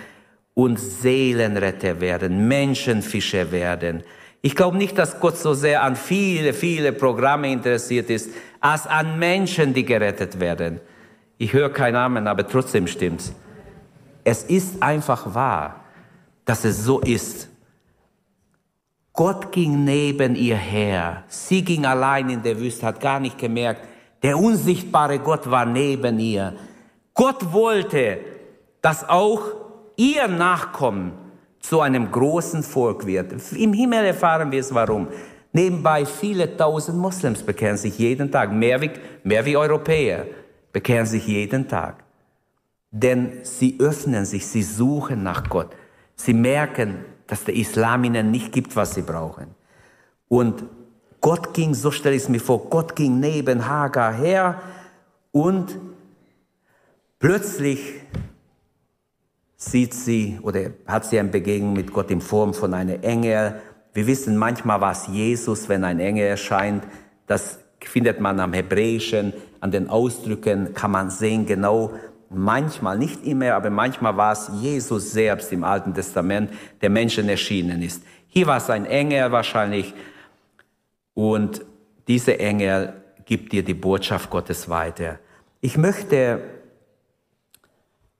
[0.54, 4.04] und Seelenretter werden, Menschenfischer werden.
[4.42, 9.18] Ich glaube nicht, dass Gott so sehr an viele, viele Programme interessiert ist, als an
[9.18, 10.80] Menschen, die gerettet werden.
[11.38, 13.34] Ich höre keinen Namen, aber trotzdem stimmt's.
[14.24, 15.84] Es ist einfach wahr,
[16.46, 17.50] dass es so ist.
[19.16, 21.24] Gott ging neben ihr her.
[21.28, 23.82] Sie ging allein in der Wüste, hat gar nicht gemerkt,
[24.22, 26.54] der unsichtbare Gott war neben ihr.
[27.14, 28.20] Gott wollte,
[28.82, 29.42] dass auch
[29.96, 31.14] ihr Nachkommen
[31.62, 33.34] zu einem großen Volk wird.
[33.54, 35.08] Im Himmel erfahren wir es warum.
[35.54, 38.92] Nebenbei viele tausend Moslems bekehren sich jeden Tag, mehr wie,
[39.24, 40.26] mehr wie Europäer
[40.74, 42.04] bekehren sich jeden Tag.
[42.92, 45.70] Denn sie öffnen sich, sie suchen nach Gott.
[46.16, 49.48] Sie merken, dass der Islam ihnen nicht gibt, was sie brauchen.
[50.28, 50.64] Und
[51.22, 54.62] Gott ging, so stelle ich es mir vor, Gott ging neben Hagar her
[55.32, 55.80] und
[57.20, 58.02] plötzlich
[59.58, 63.60] sieht sie oder hat sie eine Begegnung mit Gott in Form von einer Engel.
[63.94, 66.84] Wir wissen manchmal, was Jesus, wenn ein Engel erscheint,
[67.28, 71.94] das findet man am Hebräischen, an den Ausdrücken kann man sehen genau,
[72.30, 77.82] manchmal, nicht immer, aber manchmal war es Jesus selbst im Alten Testament, der Menschen erschienen
[77.82, 78.04] ist.
[78.28, 79.94] Hier war es ein Engel wahrscheinlich
[81.14, 81.66] und
[82.08, 82.94] dieser Engel
[83.26, 85.20] gibt dir die Botschaft Gottes weiter.
[85.62, 86.42] Ich möchte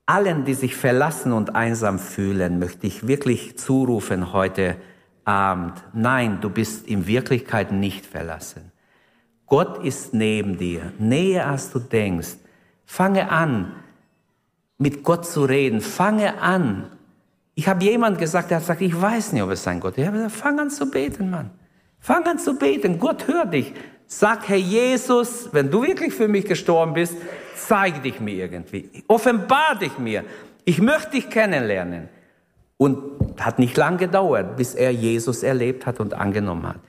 [0.06, 4.76] allen, die sich verlassen und einsam fühlen, möchte ich wirklich zurufen heute
[5.24, 8.70] Abend, nein, du bist in Wirklichkeit nicht verlassen.
[9.46, 12.36] Gott ist neben dir, näher als du denkst.
[12.84, 13.72] Fange an,
[14.78, 15.80] mit Gott zu reden.
[15.80, 16.90] Fange an.
[17.54, 19.98] Ich habe jemand gesagt, der hat gesagt, ich weiß nicht, ob es sein Gott ist.
[19.98, 21.50] Ich habe gesagt, fang an zu beten, Mann.
[21.98, 22.98] Fang an zu beten.
[22.98, 23.72] Gott hört dich.
[24.06, 27.16] Sag, Herr Jesus, wenn du wirklich für mich gestorben bist,
[27.56, 28.90] zeig dich mir irgendwie.
[29.08, 30.24] Offenbar dich mir.
[30.64, 32.08] Ich möchte dich kennenlernen.
[32.78, 36.80] Und hat nicht lang gedauert, bis er Jesus erlebt hat und angenommen hat.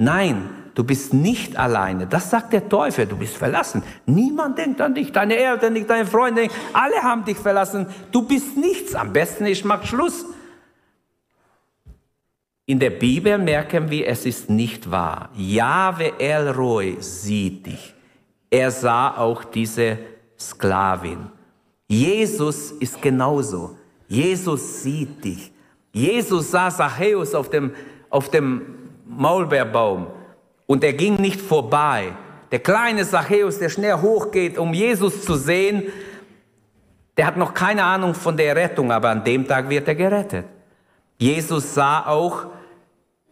[0.00, 2.06] Nein, du bist nicht alleine.
[2.06, 3.04] Das sagt der Teufel.
[3.04, 3.82] Du bist verlassen.
[4.06, 5.10] Niemand denkt an dich.
[5.10, 6.54] Deine Eltern nicht, deine Freunde nicht.
[6.72, 7.86] Alle haben dich verlassen.
[8.12, 8.94] Du bist nichts.
[8.94, 10.24] Am besten ich mach Schluss.
[12.64, 15.30] In der Bibel merken wir, es ist nicht wahr.
[15.34, 17.94] Jahwe Elroy sieht dich.
[18.50, 19.98] Er sah auch diese
[20.38, 21.26] Sklavin.
[21.88, 23.76] Jesus ist genauso.
[24.06, 25.50] Jesus sieht dich.
[25.92, 27.72] Jesus sah Zachäus auf dem
[28.10, 28.62] auf dem
[29.08, 30.06] Maulbeerbaum
[30.66, 32.12] und er ging nicht vorbei.
[32.52, 35.84] Der kleine Zachäus, der schnell hochgeht, um Jesus zu sehen,
[37.16, 40.46] der hat noch keine Ahnung von der Rettung, aber an dem Tag wird er gerettet.
[41.18, 42.46] Jesus sah auch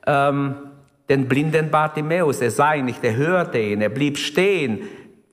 [0.07, 0.57] ähm,
[1.09, 2.41] den blinden Bartimäus.
[2.41, 4.81] Er sah ihn nicht, er hörte ihn, er blieb stehen.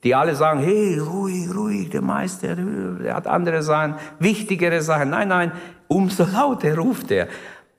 [0.03, 5.11] Die alle sagen, hey, ruhig, ruhig, der Meister, der hat andere Sachen, wichtigere Sachen.
[5.11, 5.51] Nein, nein,
[5.87, 7.27] umso lauter ruft er.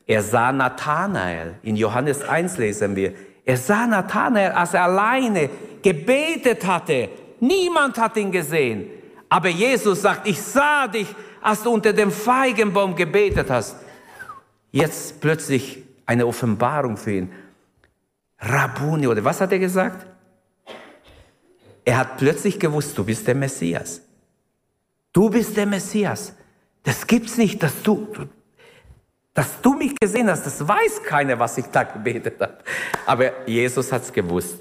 [0.07, 1.55] Er sah Nathanael.
[1.62, 3.14] In Johannes 1 lesen wir.
[3.45, 5.51] Er sah Nathanael, als er alleine
[5.83, 7.09] gebetet hatte.
[7.40, 8.90] Niemand hat ihn gesehen.
[9.29, 11.09] Aber Jesus sagt, ich sah dich,
[11.40, 13.77] als du unter dem Feigenbaum gebetet hast.
[14.71, 17.33] Jetzt plötzlich eine Offenbarung für ihn.
[18.38, 20.07] Rabuni, oder was hat er gesagt?
[21.85, 24.01] Er hat plötzlich gewusst, du bist der Messias.
[25.12, 26.35] Du bist der Messias.
[26.83, 28.09] Das gibt's nicht, dass du,
[29.35, 30.47] dass du mich gesehen hast.
[30.47, 32.55] Das weiß keiner, was ich da gebetet habe.
[33.05, 34.61] Aber Jesus hat's gewusst.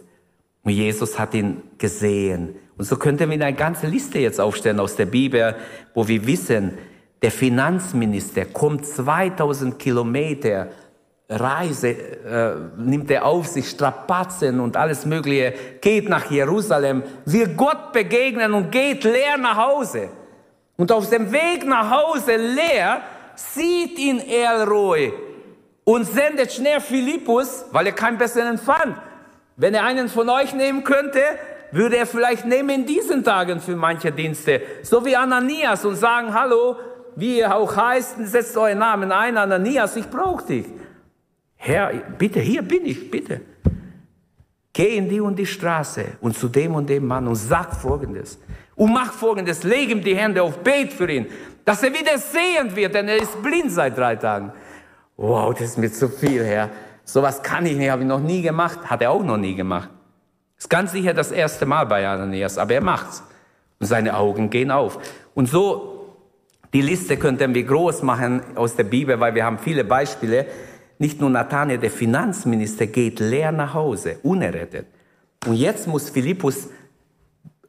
[0.64, 2.56] Und Jesus hat ihn gesehen.
[2.78, 5.56] Und so könnten wir eine ganze Liste jetzt aufstellen aus der Bibel,
[5.94, 6.78] wo wir wissen,
[7.22, 10.70] der Finanzminister kommt 2000 Kilometer
[11.30, 17.94] Reise, äh, nimmt er auf sich Strapazen und alles Mögliche, geht nach Jerusalem, will Gott
[17.94, 20.10] begegnen und geht leer nach Hause.
[20.76, 23.02] Und auf dem Weg nach Hause leer
[23.36, 25.13] sieht ihn Elroy
[25.84, 28.98] und sendet schnell Philippus, weil er keinen besseren fand.
[29.56, 31.22] Wenn er einen von euch nehmen könnte,
[31.72, 36.34] würde er vielleicht nehmen in diesen Tagen für manche Dienste, so wie Ananias und sagen,
[36.34, 36.78] hallo,
[37.15, 40.65] wie ihr auch heißt, setzt euren Namen ein, Ananias, ich brauche dich.
[41.56, 43.41] Herr, bitte, hier bin ich, bitte.
[44.72, 48.39] Geh in die und die Straße und zu dem und dem Mann und sag Folgendes.
[48.76, 51.28] Und mach Folgendes, leg ihm die Hände auf, bet für ihn,
[51.65, 54.52] dass er wieder sehend wird, denn er ist blind seit drei Tagen.
[55.17, 56.69] Wow, das ist mir zu viel, Herr.
[57.06, 59.89] Sowas kann ich nicht, habe ich noch nie gemacht, hat er auch noch nie gemacht.
[60.58, 63.23] Ist ganz sicher das erste Mal bei Ananias, aber er macht's.
[63.80, 64.97] Und seine Augen gehen auf.
[65.34, 66.15] Und so,
[66.73, 70.45] die Liste könnten wir groß machen aus der Bibel, weil wir haben viele Beispiele.
[70.99, 74.88] Nicht nur Nathanael, der Finanzminister, geht leer nach Hause, unerrettet.
[75.45, 76.69] Und jetzt muss Philippus,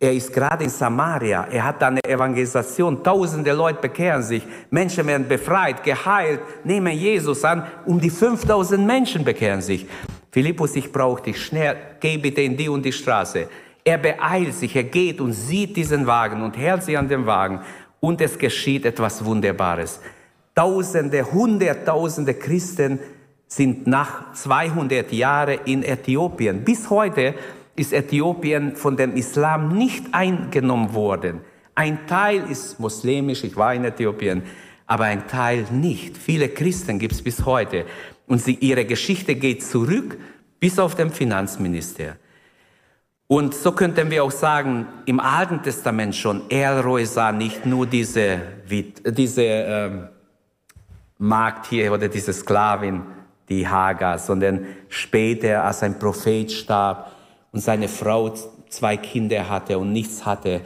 [0.04, 5.26] er ist gerade in Samaria, er hat eine Evangelisation, tausende Leute bekehren sich, Menschen werden
[5.26, 9.86] befreit, geheilt, nehmen Jesus an, um die 5000 Menschen bekehren sich.
[10.30, 13.48] Philippus, ich brauche dich schnell, geh bitte in die und die Straße.
[13.82, 17.60] Er beeilt sich, er geht und sieht diesen Wagen und hält sich an den Wagen
[18.00, 20.00] und es geschieht etwas Wunderbares.
[20.54, 22.98] Tausende, Hunderttausende Christen
[23.46, 26.62] sind nach 200 Jahren in Äthiopien.
[26.62, 27.34] Bis heute
[27.76, 31.40] ist Äthiopien von dem Islam nicht eingenommen worden.
[31.74, 34.42] Ein Teil ist muslimisch, ich war in Äthiopien,
[34.86, 36.16] aber ein Teil nicht.
[36.16, 37.84] Viele Christen gibt es bis heute.
[38.26, 40.16] Und sie, ihre Geschichte geht zurück
[40.60, 42.16] bis auf den Finanzminister.
[43.26, 48.40] Und so könnten wir auch sagen, im Alten Testament schon, Elroy sah nicht nur diese,
[48.68, 50.08] diese ähm,
[51.18, 53.02] Magd hier oder diese Sklavin,
[53.48, 57.13] die Hagar, sondern später, als ein Prophet starb
[57.54, 58.34] und seine Frau
[58.68, 60.62] zwei Kinder hatte und nichts hatte.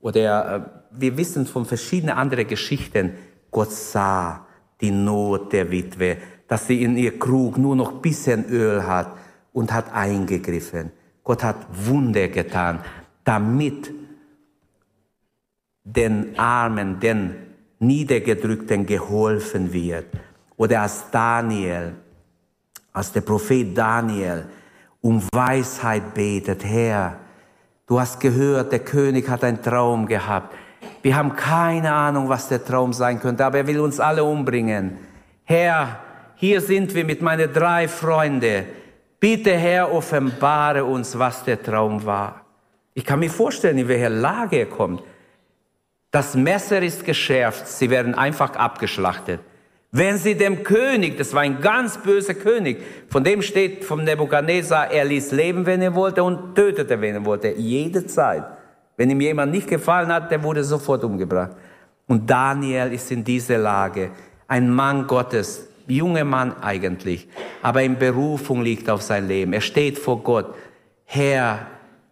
[0.00, 0.60] Oder äh,
[0.92, 3.14] wir wissen von verschiedenen anderen Geschichten,
[3.50, 4.46] Gott sah
[4.80, 9.16] die Not der Witwe, dass sie in ihr Krug nur noch bisschen Öl hat
[9.52, 10.92] und hat eingegriffen.
[11.24, 12.78] Gott hat Wunder getan,
[13.24, 13.90] damit
[15.82, 17.34] den Armen, den
[17.80, 20.06] Niedergedrückten geholfen wird.
[20.56, 21.94] Oder als Daniel,
[22.92, 24.46] als der Prophet Daniel
[25.02, 27.18] um Weisheit betet, Herr,
[27.86, 30.54] du hast gehört, der König hat einen Traum gehabt.
[31.02, 34.96] Wir haben keine Ahnung, was der Traum sein könnte, aber er will uns alle umbringen.
[35.44, 35.98] Herr,
[36.36, 38.64] hier sind wir mit meinen drei Freunden.
[39.18, 42.44] Bitte, Herr, offenbare uns, was der Traum war.
[42.94, 45.02] Ich kann mir vorstellen, in welcher Lage er kommt.
[46.12, 49.40] Das Messer ist geschärft, sie werden einfach abgeschlachtet.
[49.94, 54.90] Wenn sie dem König, das war ein ganz böser König, von dem steht vom Nebukadnezar,
[54.90, 58.42] er ließ leben, wenn er wollte und tötete, wenn er wollte, jede Zeit.
[58.96, 61.50] Wenn ihm jemand nicht gefallen hat, der wurde sofort umgebracht.
[62.06, 64.12] Und Daniel ist in dieser Lage,
[64.48, 67.28] ein Mann Gottes, junger Mann eigentlich,
[67.60, 69.52] aber in Berufung liegt auf sein Leben.
[69.52, 70.54] Er steht vor Gott.
[71.04, 71.66] Herr,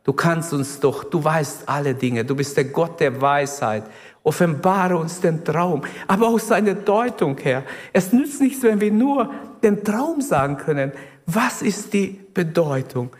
[0.05, 3.85] du kannst uns doch, du weißt alle Dinge, du bist der Gott der Weisheit.
[4.23, 7.65] Offenbare uns den Traum, aber auch seine Deutung, Herr.
[7.93, 10.93] Es nützt nichts, wenn wir nur den Traum sagen können.
[11.27, 13.11] Was ist die Bedeutung?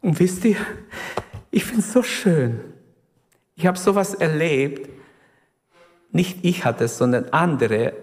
[0.00, 0.56] Und wisst ihr,
[1.50, 2.60] ich finde es so schön.
[3.56, 4.88] Ich habe sowas erlebt.
[6.12, 7.94] Nicht ich hatte es, sondern andere,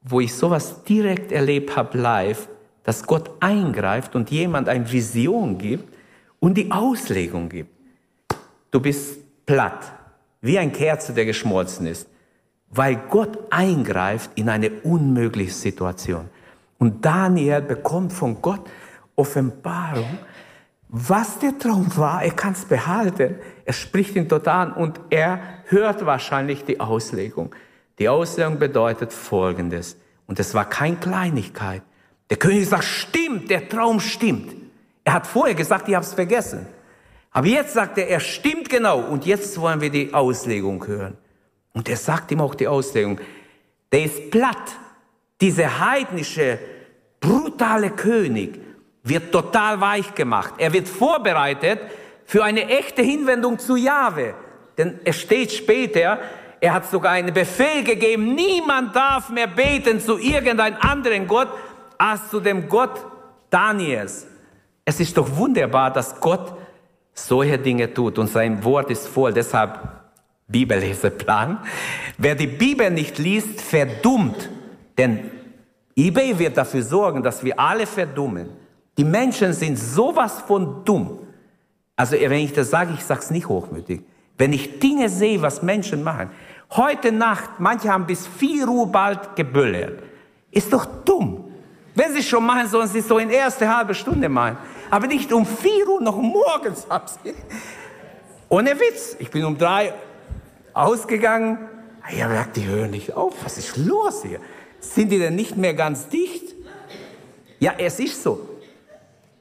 [0.00, 2.48] wo ich sowas direkt erlebt habe live.
[2.84, 5.92] dass Gott eingreift und jemand eine Vision gibt
[6.38, 7.70] und die Auslegung gibt.
[8.70, 9.92] Du bist platt,
[10.44, 12.06] wie ein Kerze, der geschmolzen ist,
[12.70, 16.28] weil Gott eingreift in eine unmögliche Situation.
[16.78, 18.60] Und Daniel bekommt von Gott
[19.16, 20.18] Offenbarung,
[20.88, 23.36] was der Traum war, er kann es behalten.
[23.64, 27.54] Er spricht ihn total an und er hört wahrscheinlich die Auslegung.
[27.98, 29.96] Die Auslegung bedeutet Folgendes.
[30.26, 31.82] Und es war keine Kleinigkeit.
[32.28, 34.54] Der König sagt, stimmt, der Traum stimmt.
[35.04, 36.66] Er hat vorher gesagt, ich habe es vergessen.
[37.34, 39.00] Aber jetzt sagt er, er stimmt genau.
[39.00, 41.18] Und jetzt wollen wir die Auslegung hören.
[41.72, 43.20] Und er sagt ihm auch die Auslegung.
[43.92, 44.76] Der ist platt.
[45.40, 46.60] Dieser heidnische,
[47.20, 48.60] brutale König
[49.02, 50.54] wird total weich gemacht.
[50.58, 51.80] Er wird vorbereitet
[52.24, 54.34] für eine echte Hinwendung zu Jahwe.
[54.78, 56.20] Denn es steht später,
[56.60, 61.48] er hat sogar einen Befehl gegeben, niemand darf mehr beten zu irgendeinem anderen Gott
[61.98, 63.04] als zu dem Gott
[63.50, 64.26] Daniels.
[64.84, 66.54] Es ist doch wunderbar, dass Gott
[67.14, 69.32] solche Dinge tut und sein Wort ist voll.
[69.32, 69.78] Deshalb
[70.48, 71.58] Bibelleseplan.
[72.18, 74.50] Wer die Bibel nicht liest, verdummt.
[74.98, 75.30] Denn
[75.96, 78.48] eBay wird dafür sorgen, dass wir alle verdummen.
[78.98, 81.18] Die Menschen sind sowas von dumm.
[81.96, 84.02] Also wenn ich das sage, ich sage es nicht hochmütig.
[84.36, 86.30] Wenn ich Dinge sehe, was Menschen machen.
[86.72, 90.02] Heute Nacht, manche haben bis 4 Uhr bald gebüllert.
[90.50, 91.43] Ist doch dumm.
[91.94, 94.58] Wenn sie schon machen, sollen sie es so in erste halbe Stunde machen.
[94.90, 96.86] Aber nicht um 4 Uhr noch morgens.
[98.48, 99.16] Ohne Witz.
[99.18, 99.94] Ich bin um 3
[100.72, 101.58] ausgegangen.
[102.10, 103.34] Ich habe gesagt, die hören nicht auf.
[103.44, 104.40] Was ist los hier?
[104.80, 106.54] Sind die denn nicht mehr ganz dicht?
[107.60, 108.48] Ja, es ist so.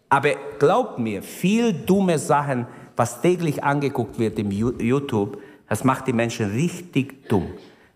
[0.07, 0.29] Aber
[0.59, 6.51] glaubt mir, viel dumme Sachen, was täglich angeguckt wird im YouTube, das macht die Menschen
[6.51, 7.51] richtig dumm.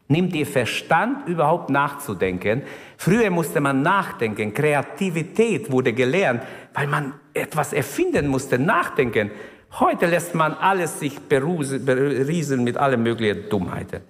[0.10, 2.64] Nimmt ihr Verstand überhaupt nachzudenken?
[2.98, 6.44] Früher musste man nachdenken, Kreativität wurde gelernt,
[6.74, 9.32] weil man etwas erfinden musste, nachdenken.
[9.80, 14.02] Heute lässt man alles sich berieseln mit allen möglichen Dummheiten.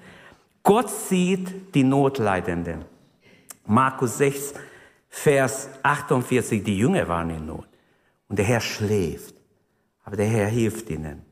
[0.61, 2.85] Gott sieht die Notleidenden.
[3.65, 4.53] Markus 6,
[5.09, 7.67] Vers 48, die Jünger waren in Not.
[8.27, 9.33] Und der Herr schläft,
[10.03, 11.26] aber der Herr hilft ihnen.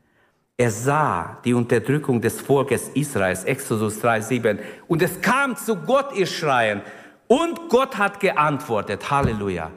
[0.58, 4.58] Er sah die Unterdrückung des Volkes Israels, Exodus 3,7.
[4.88, 6.80] Und es kam zu Gott ihr Schreien.
[7.28, 9.10] Und Gott hat geantwortet.
[9.10, 9.70] Halleluja.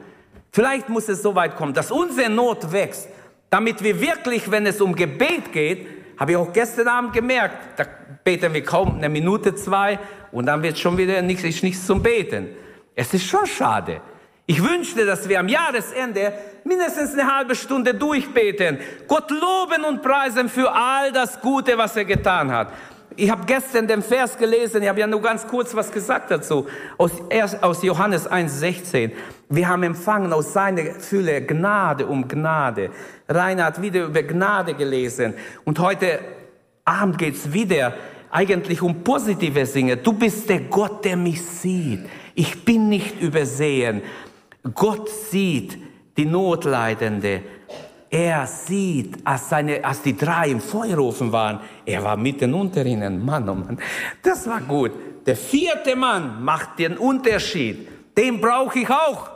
[0.52, 3.08] Vielleicht muss es so weit kommen, dass unsere Not wächst,
[3.50, 5.86] damit wir wirklich, wenn es um Gebet geht,
[6.18, 7.84] habe ich auch gestern Abend gemerkt, da
[8.24, 9.98] beten wir kaum eine Minute, zwei
[10.32, 12.48] und dann wird schon wieder nichts, nichts zum Beten.
[12.94, 14.00] Es ist schon schade.
[14.50, 16.32] Ich wünschte, dass wir am Jahresende
[16.64, 22.04] mindestens eine halbe Stunde durchbeten, Gott loben und preisen für all das Gute, was er
[22.04, 22.72] getan hat.
[23.14, 26.66] Ich habe gestern den Vers gelesen, ich habe ja nur ganz kurz was gesagt dazu,
[26.98, 27.12] aus,
[27.60, 29.12] aus Johannes 1,16.
[29.50, 32.90] Wir haben empfangen aus seiner Fülle Gnade um Gnade.
[33.28, 35.34] Rainer hat wieder über Gnade gelesen.
[35.64, 36.18] Und heute
[36.84, 37.94] Abend geht's wieder
[38.32, 39.96] eigentlich um positive Dinge.
[39.96, 42.00] Du bist der Gott, der mich sieht.
[42.34, 44.02] Ich bin nicht übersehen.
[44.74, 45.78] Gott sieht
[46.16, 47.42] die Notleidende.
[48.10, 53.24] Er sieht, als, seine, als die drei im Feuerofen waren, er war mitten unter ihnen.
[53.24, 53.78] Mann, oh Mann,
[54.22, 54.90] das war gut.
[55.24, 57.88] Der vierte Mann macht den Unterschied.
[58.16, 59.30] Den brauche ich auch.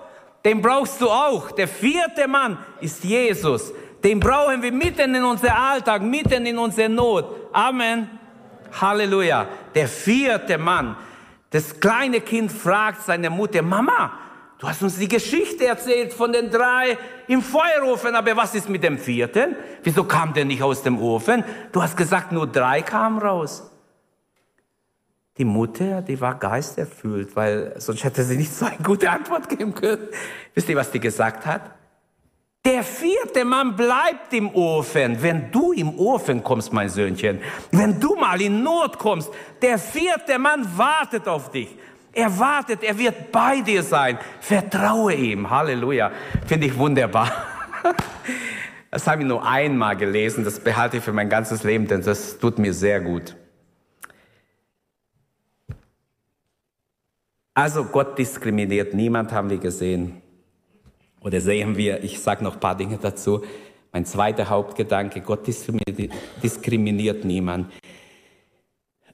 [0.44, 1.52] Den brauchst du auch.
[1.52, 3.72] Der vierte Mann ist Jesus.
[4.02, 7.24] Den brauchen wir mitten in unser Alltag, mitten in unserer Not.
[7.52, 8.10] Amen.
[8.80, 9.46] Halleluja.
[9.74, 10.96] Der vierte Mann.
[11.48, 14.18] Das kleine Kind fragt seine Mutter, Mama,
[14.64, 16.96] Du hast uns die Geschichte erzählt von den drei
[17.28, 19.56] im Feuerofen, aber was ist mit dem vierten?
[19.82, 21.44] Wieso kam der nicht aus dem Ofen?
[21.70, 23.70] Du hast gesagt, nur drei kamen raus.
[25.36, 29.74] Die Mutter, die war geisterfüllt, weil sonst hätte sie nicht so eine gute Antwort geben
[29.74, 30.08] können.
[30.54, 31.60] Wisst ihr, was die gesagt hat?
[32.64, 35.22] Der vierte Mann bleibt im Ofen.
[35.22, 37.38] Wenn du im Ofen kommst, mein Söhnchen,
[37.70, 41.76] wenn du mal in Not kommst, der vierte Mann wartet auf dich.
[42.14, 44.18] Er wartet, er wird bei dir sein.
[44.40, 45.50] Vertraue ihm.
[45.50, 46.12] Halleluja.
[46.46, 47.30] Finde ich wunderbar.
[48.90, 50.44] Das habe ich nur einmal gelesen.
[50.44, 53.34] Das behalte ich für mein ganzes Leben, denn das tut mir sehr gut.
[57.54, 60.22] Also Gott diskriminiert niemand, haben wir gesehen.
[61.20, 63.44] Oder sehen wir, ich sage noch ein paar Dinge dazu.
[63.90, 67.72] Mein zweiter Hauptgedanke, Gott diskriminiert niemand.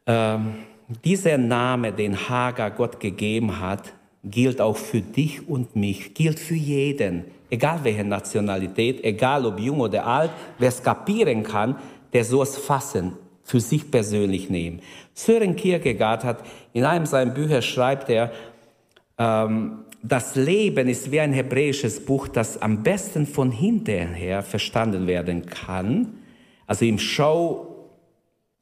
[0.05, 0.57] Ähm,
[1.05, 3.93] dieser Name, den Hagar Gott gegeben hat,
[4.25, 9.81] gilt auch für dich und mich, gilt für jeden, egal welche Nationalität, egal ob jung
[9.81, 11.77] oder alt, wer es kapieren kann,
[12.13, 13.13] der soll es fassen,
[13.43, 14.81] für sich persönlich nehmen.
[15.15, 18.31] Sören Kierkegaard hat in einem seiner Bücher schreibt er,
[19.19, 25.47] ähm, das Leben ist wie ein hebräisches Buch, das am besten von hinterher verstanden werden
[25.47, 26.15] kann.
[26.67, 27.70] Also im Schau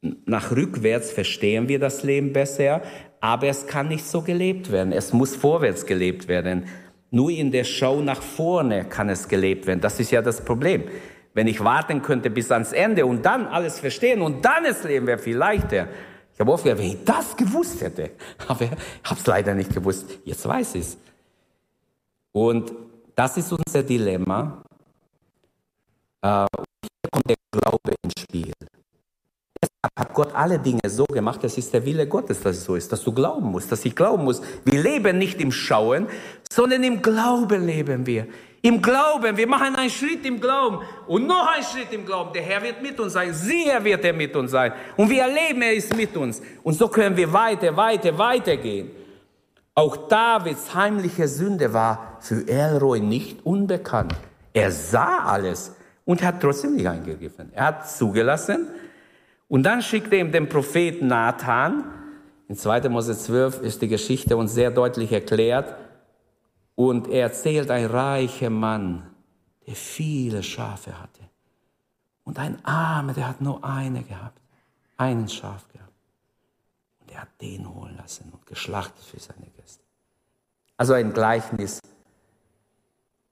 [0.01, 2.81] nach rückwärts verstehen wir das Leben besser,
[3.19, 4.93] aber es kann nicht so gelebt werden.
[4.93, 6.65] Es muss vorwärts gelebt werden.
[7.11, 9.81] Nur in der Schau nach vorne kann es gelebt werden.
[9.81, 10.83] Das ist ja das Problem.
[11.33, 15.07] Wenn ich warten könnte bis ans Ende und dann alles verstehen und dann das Leben
[15.07, 15.87] wäre viel leichter.
[16.33, 18.11] Ich habe oft gedacht, wenn ich das gewusst hätte,
[18.47, 18.71] aber ich
[19.03, 20.19] habe es leider nicht gewusst.
[20.23, 20.97] Jetzt weiß ich es.
[22.31, 22.71] Und
[23.15, 24.63] das ist unser Dilemma.
[26.21, 26.45] Äh,
[26.81, 28.53] hier kommt der Glaube ins Spiel.
[29.81, 32.91] Hat Gott alle Dinge so gemacht, das ist der Wille Gottes, dass es so ist,
[32.91, 34.41] dass du glauben musst, dass ich glauben muss.
[34.65, 36.07] Wir leben nicht im Schauen,
[36.51, 38.27] sondern im Glauben leben wir.
[38.61, 42.33] Im Glauben, wir machen einen Schritt im Glauben und noch einen Schritt im Glauben.
[42.33, 44.73] Der Herr wird mit uns sein, sicher wird er mit uns sein.
[44.97, 46.41] Und wir erleben, er ist mit uns.
[46.61, 48.91] Und so können wir weiter, weiter, weiter gehen.
[49.75, 54.13] Auch Davids heimliche Sünde war für Elroy nicht unbekannt.
[54.51, 55.73] Er sah alles
[56.03, 57.53] und hat trotzdem nicht eingegriffen.
[57.53, 58.67] Er hat zugelassen.
[59.49, 61.83] Und dann schickte ihm den Propheten Nathan.
[62.47, 62.87] In 2.
[62.87, 65.75] Mose 12 ist die Geschichte uns sehr deutlich erklärt.
[66.75, 69.09] Und er erzählt ein reicher Mann,
[69.67, 71.21] der viele Schafe hatte.
[72.23, 74.39] Und ein Armer, der hat nur eine gehabt.
[74.97, 75.93] Einen Schaf gehabt.
[77.01, 79.83] Und er hat den holen lassen und geschlachtet für seine Gäste.
[80.77, 81.79] Also ein Gleichnis.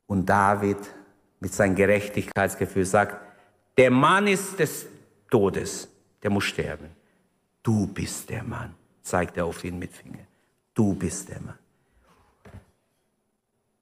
[0.07, 0.79] Und David
[1.39, 3.21] mit seinem Gerechtigkeitsgefühl sagt,
[3.77, 4.87] der Mann ist des
[5.29, 5.89] Todes,
[6.27, 6.89] der muss sterben.
[7.63, 10.25] Du bist der Mann, zeigt er auf ihn mit Finger.
[10.73, 11.57] Du bist der Mann.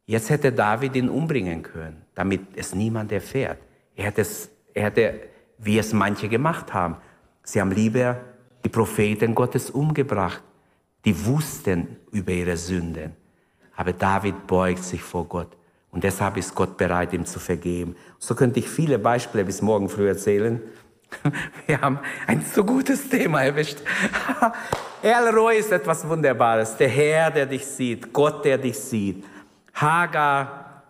[0.05, 3.57] Jetzt hätte David ihn umbringen können, damit es niemand erfährt.
[3.95, 5.19] Er hätte, es, er hätte,
[5.57, 6.97] wie es manche gemacht haben.
[7.41, 8.21] Sie haben lieber
[8.63, 10.43] die Propheten Gottes umgebracht.
[11.03, 13.13] Die wussten über ihre Sünden.
[13.75, 15.57] Aber David beugt sich vor Gott.
[15.89, 17.95] Und deshalb ist Gott bereit, ihm zu vergeben.
[18.19, 20.61] So könnte ich viele Beispiele bis morgen früh erzählen.
[21.65, 23.77] Wir haben ein so gutes Thema erwischt.
[25.01, 26.75] Elroy ist etwas Wunderbares.
[26.77, 29.23] Der Herr, der dich sieht, Gott, der dich sieht.
[29.73, 30.83] Hagar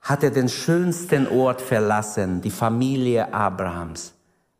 [0.00, 4.14] hatte den schönsten Ort verlassen, die Familie Abrahams.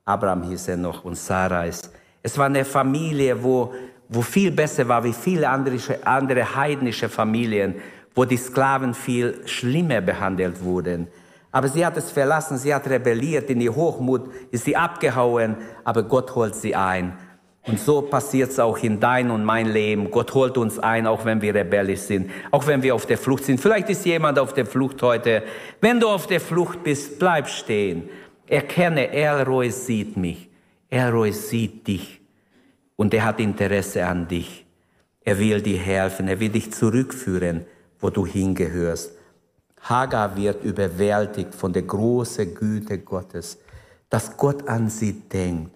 [0.05, 1.91] Abraham hieß er noch und Sarah ist.
[2.23, 3.73] Es war eine Familie, wo
[4.13, 7.77] wo viel besser war wie viele andere, andere heidnische Familien,
[8.15, 11.09] wo die Sklaven viel schlimmer behandelt wurden.
[11.53, 16.03] Aber sie hat es verlassen, sie hat rebelliert, in ihr Hochmut ist sie abgehauen, aber
[16.03, 17.17] Gott holt sie ein.
[17.65, 20.11] Und so passiert es auch in dein und mein Leben.
[20.11, 23.45] Gott holt uns ein, auch wenn wir rebellisch sind, auch wenn wir auf der Flucht
[23.45, 23.61] sind.
[23.61, 25.45] Vielleicht ist jemand auf der Flucht heute.
[25.81, 28.09] Wenn du auf der Flucht bist, bleib stehen.
[28.49, 30.49] Erkenne, Elroy sieht mich.
[30.91, 32.21] Elroy sieht dich
[32.97, 34.67] und er hat Interesse an dich.
[35.21, 37.65] Er will dir helfen, er will dich zurückführen,
[38.01, 39.13] wo du hingehörst.
[39.83, 43.59] Hagar wird überwältigt von der großen Güte Gottes,
[44.09, 45.75] dass Gott an sie denkt.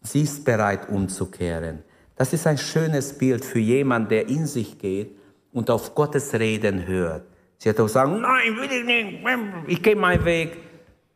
[0.00, 1.82] Sie ist bereit umzukehren.
[2.16, 5.16] Das ist ein schönes Bild für jemanden, der in sich geht
[5.52, 7.24] und auf Gottes Reden hört.
[7.58, 9.18] Sie hat auch sagen, nein, will ich nicht,
[9.66, 10.56] ich gehe meinen Weg.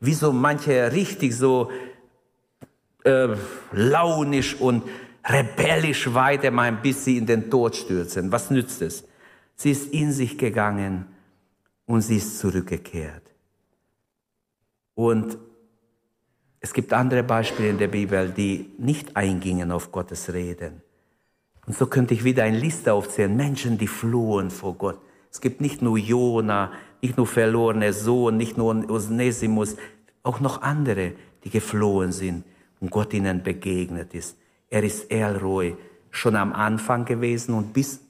[0.01, 1.71] Wie so manche richtig so
[3.05, 3.29] äh,
[3.73, 4.83] launisch und
[5.25, 8.33] rebellisch weiter weitermachen, bis sie in den Tod stürzen.
[8.33, 9.05] Was nützt es?
[9.57, 11.07] Sie ist in sich gegangen
[11.91, 13.25] und sie ist zurückgekehrt.
[14.95, 15.39] Und
[16.61, 20.83] es gibt andere Beispiele in der Bibel, die nicht eingingen auf Gottes Reden.
[21.67, 23.35] Und so könnte ich wieder eine Liste aufzählen.
[23.35, 25.01] Menschen, die flohen vor Gott.
[25.33, 26.71] Es gibt nicht nur Jona,
[27.03, 29.77] nicht nur verlorene Sohn, nicht nur Onesimus,
[30.23, 32.45] auch noch andere, die geflohen sind
[32.79, 34.37] und Gott ihnen begegnet ist.
[34.69, 35.77] Er ist Elroy
[36.11, 38.01] schon am Anfang gewesen und bis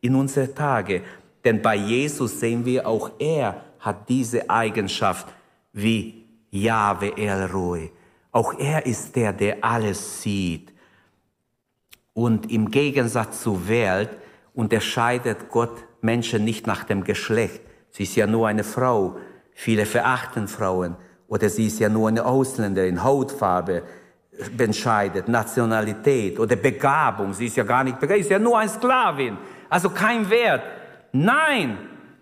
[0.00, 1.02] in unsere Tage.
[1.44, 5.26] Denn bei Jesus sehen wir, auch er hat diese Eigenschaft
[5.72, 7.90] wie Jahwe Elroy.
[8.32, 10.72] Auch er ist der, der alles sieht.
[12.12, 14.10] Und im Gegensatz zur Welt
[14.54, 17.60] unterscheidet Gott Menschen nicht nach dem Geschlecht.
[17.90, 19.16] Sie ist ja nur eine Frau.
[19.52, 20.96] Viele verachten Frauen.
[21.28, 23.82] Oder sie ist ja nur eine Ausländerin, Hautfarbe
[24.58, 27.32] entscheidet, Nationalität oder Begabung.
[27.32, 29.36] Sie ist ja gar nicht begabt, sie ist ja nur eine Sklavin.
[29.68, 30.62] Also kein Wert.
[31.12, 31.78] Nein,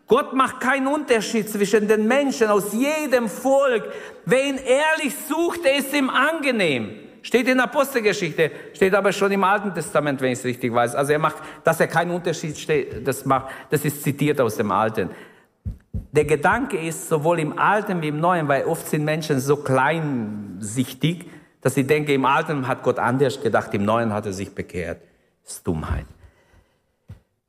[0.06, 3.84] Gott macht keinen Unterschied zwischen den Menschen aus jedem Volk.
[4.24, 6.90] Wer ihn ehrlich sucht, der ist ihm angenehm.
[7.20, 10.94] Steht in der Apostelgeschichte, steht aber schon im Alten Testament, wenn ich es richtig weiß.
[10.94, 14.70] Also er macht, dass er keinen Unterschied steht, das macht, das ist zitiert aus dem
[14.70, 15.10] Alten.
[16.12, 21.26] Der Gedanke ist sowohl im Alten wie im Neuen, weil oft sind Menschen so kleinsichtig,
[21.60, 25.02] dass ich denke, im Alten hat Gott anders gedacht, im Neuen hat er sich bekehrt.
[25.44, 26.06] Das ist Dummheit.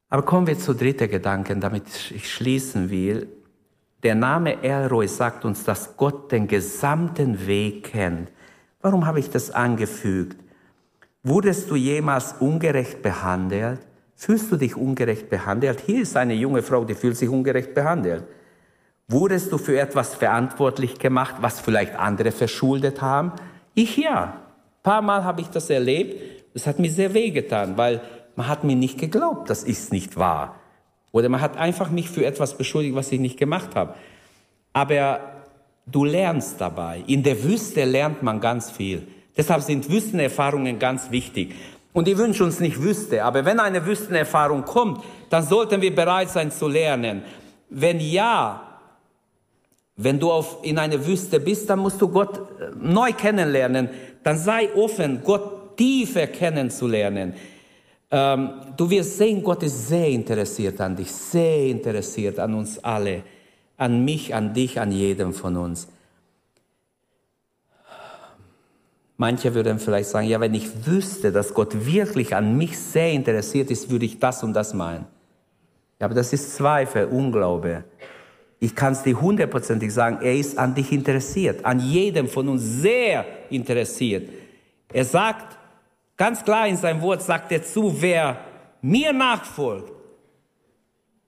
[0.10, 3.28] Aber kommen wir zu dritten Gedanken, damit ich schließen will.
[4.02, 8.32] Der Name Elroy sagt uns, dass Gott den gesamten Weg kennt.
[8.82, 10.38] Warum habe ich das angefügt?
[11.22, 13.80] Wurdest du jemals ungerecht behandelt?
[14.16, 15.84] Fühlst du dich ungerecht behandelt?
[15.86, 18.24] Hier ist eine junge Frau, die fühlt sich ungerecht behandelt.
[19.10, 23.34] Wurdest du für etwas verantwortlich gemacht, was vielleicht andere verschuldet haben?
[23.74, 24.24] Ich ja.
[24.24, 26.22] Ein paar Mal habe ich das erlebt.
[26.54, 28.02] Das hat mir sehr wehgetan, weil
[28.40, 30.56] man hat mir nicht geglaubt, ich es nicht war.
[31.12, 33.96] Oder man hat einfach mich für etwas beschuldigt, was ich nicht gemacht habe.
[34.72, 35.20] Aber
[35.86, 37.04] du lernst dabei.
[37.06, 39.06] In der Wüste lernt man ganz viel.
[39.36, 41.54] Deshalb sind Wüstenerfahrungen ganz wichtig.
[41.92, 46.30] Und ich wünsche uns nicht Wüste, aber wenn eine Wüstenerfahrung kommt, dann sollten wir bereit
[46.30, 47.24] sein zu lernen.
[47.70, 48.64] Wenn ja,
[49.98, 53.90] wenn du auf, in einer Wüste bist, dann musst du Gott äh, neu kennenlernen.
[54.24, 57.34] Dann sei offen, Gott tiefer kennenzulernen.
[58.12, 63.24] Ähm, du wirst sehen, Gott ist sehr interessiert an dich, sehr interessiert an uns alle,
[63.78, 65.88] an mich, an dich, an jedem von uns.
[69.18, 73.70] Manche würden vielleicht sagen, ja, wenn ich wüsste, dass Gott wirklich an mich sehr interessiert
[73.70, 75.06] ist, würde ich das und das meinen.
[76.00, 77.84] Ja, aber das ist Zweifel, Unglaube.
[78.62, 82.62] Ich kann es dir hundertprozentig sagen, er ist an dich interessiert, an jedem von uns
[82.64, 84.30] sehr interessiert.
[84.92, 85.59] Er sagt,
[86.20, 88.38] Ganz klar in seinem Wort sagt er zu, wer
[88.82, 89.94] mir nachfolgt,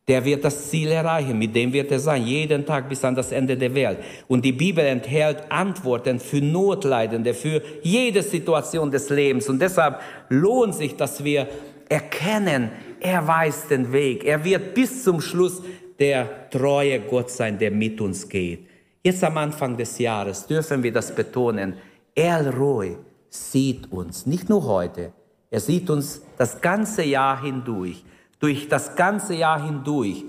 [0.05, 3.31] der wird das Ziel erreichen, mit dem wird er sein, jeden Tag bis an das
[3.31, 3.99] Ende der Welt.
[4.27, 9.47] Und die Bibel enthält Antworten für Notleidende, für jede Situation des Lebens.
[9.47, 11.47] Und deshalb lohnt sich, dass wir
[11.87, 14.25] erkennen, er weiß den Weg.
[14.25, 15.61] Er wird bis zum Schluss
[15.99, 18.67] der treue Gott sein, der mit uns geht.
[19.01, 21.75] Jetzt am Anfang des Jahres dürfen wir das betonen.
[22.13, 22.97] El Roy,
[23.31, 25.13] sieht uns, nicht nur heute,
[25.49, 28.03] er sieht uns das ganze Jahr hindurch,
[28.39, 30.23] durch das ganze Jahr hindurch.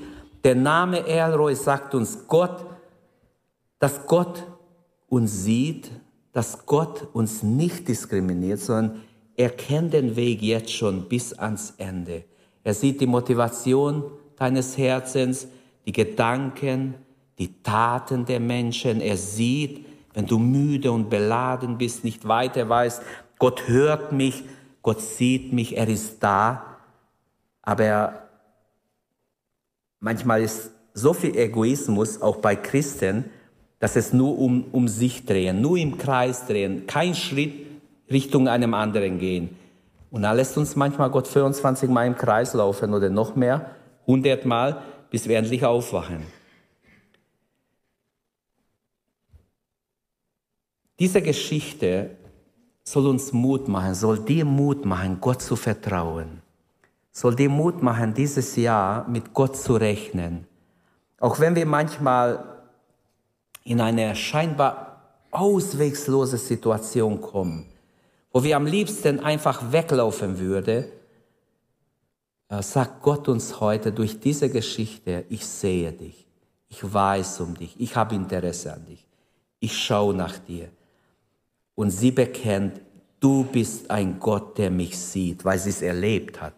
[0.45, 2.65] Der Name Elroy sagt uns Gott,
[3.79, 4.45] dass Gott
[5.09, 5.91] uns sieht,
[6.33, 9.03] dass Gott uns nicht diskriminiert, sondern
[9.37, 12.25] er kennt den Weg jetzt schon bis ans Ende.
[12.65, 14.05] Er sieht die Motivation
[14.37, 15.49] deines Herzens,
[15.85, 16.95] die Gedanken,
[17.39, 19.01] die Taten der Menschen.
[19.01, 19.85] Er sieht,
[20.15, 23.03] wenn du müde und beladen bist, nicht weiter weißt,
[23.39, 24.45] Gott hört mich,
[24.83, 26.79] Gott sieht mich, er ist da,
[27.63, 28.29] aber
[30.01, 33.25] manchmal ist so viel Egoismus auch bei Christen,
[33.79, 37.67] dass es nur um, um sich drehen, nur im Kreis drehen, kein Schritt
[38.11, 39.57] Richtung einem anderen gehen.
[40.11, 43.71] Und da lässt uns manchmal Gott 24 Mal im Kreis laufen oder noch mehr,
[44.07, 46.23] 100 Mal, bis wir endlich aufwachen.
[51.03, 52.11] Diese Geschichte
[52.85, 56.41] soll uns Mut machen, soll dir Mut machen, Gott zu vertrauen.
[57.11, 60.47] Soll dir Mut machen, dieses Jahr mit Gott zu rechnen.
[61.19, 62.63] Auch wenn wir manchmal
[63.65, 67.67] in eine scheinbar auswegslose Situation kommen,
[68.33, 70.85] wo wir am liebsten einfach weglaufen würden,
[72.49, 76.29] äh, sagt Gott uns heute durch diese Geschichte, ich sehe dich,
[76.69, 79.05] ich weiß um dich, ich habe Interesse an dich,
[79.59, 80.71] ich schaue nach dir
[81.83, 82.81] und sie bekennt,
[83.19, 86.53] du bist ein Gott, der mich sieht, weil sie es erlebt hat.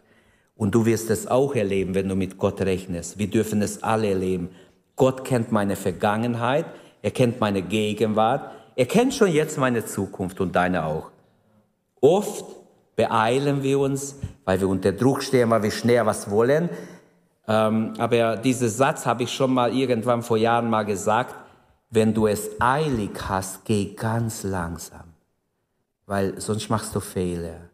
[0.54, 3.18] Und du wirst es auch erleben, wenn du mit Gott rechnest.
[3.18, 4.50] Wir dürfen es alle erleben.
[4.96, 6.66] Gott kennt meine Vergangenheit,
[7.00, 11.10] er kennt meine Gegenwart, er kennt schon jetzt meine Zukunft und deine auch.
[12.02, 12.44] Oft
[12.94, 16.68] beeilen wir uns, weil wir unter Druck stehen, weil wir schnell was wollen.
[17.48, 21.34] Ähm, aber diesen Satz habe ich schon mal irgendwann vor Jahren mal gesagt.
[21.94, 25.03] Wenn du es eilig hast, geh ganz langsam,
[26.06, 27.70] weil sonst machst du Fehler.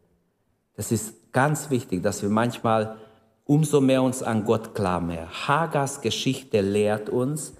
[0.76, 2.96] Das ist ganz wichtig, dass wir manchmal
[3.44, 5.28] umso mehr uns an Gott klammern.
[5.46, 7.54] Hagars Geschichte lehrt uns,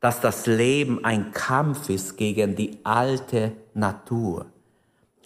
[0.00, 4.46] dass das Leben ein Kampf ist gegen die alte Natur.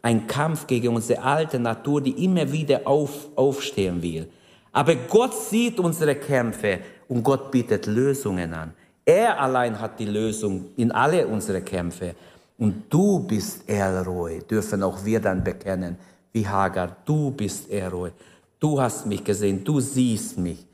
[0.02, 4.28] Ein Kampf gegen unsere alte Natur, die immer wieder auf, aufstehen will.
[4.72, 8.72] Aber Gott sieht unsere Kämpfe und Gott bietet Lösungen an.
[9.04, 12.14] Er allein hat die Lösung in alle unsere Kämpfe.
[12.60, 15.96] Und du bist Elroy, dürfen auch wir dann bekennen,
[16.30, 18.10] wie Hagar, du bist Elroy.
[18.58, 20.66] Du hast mich gesehen, du siehst mich.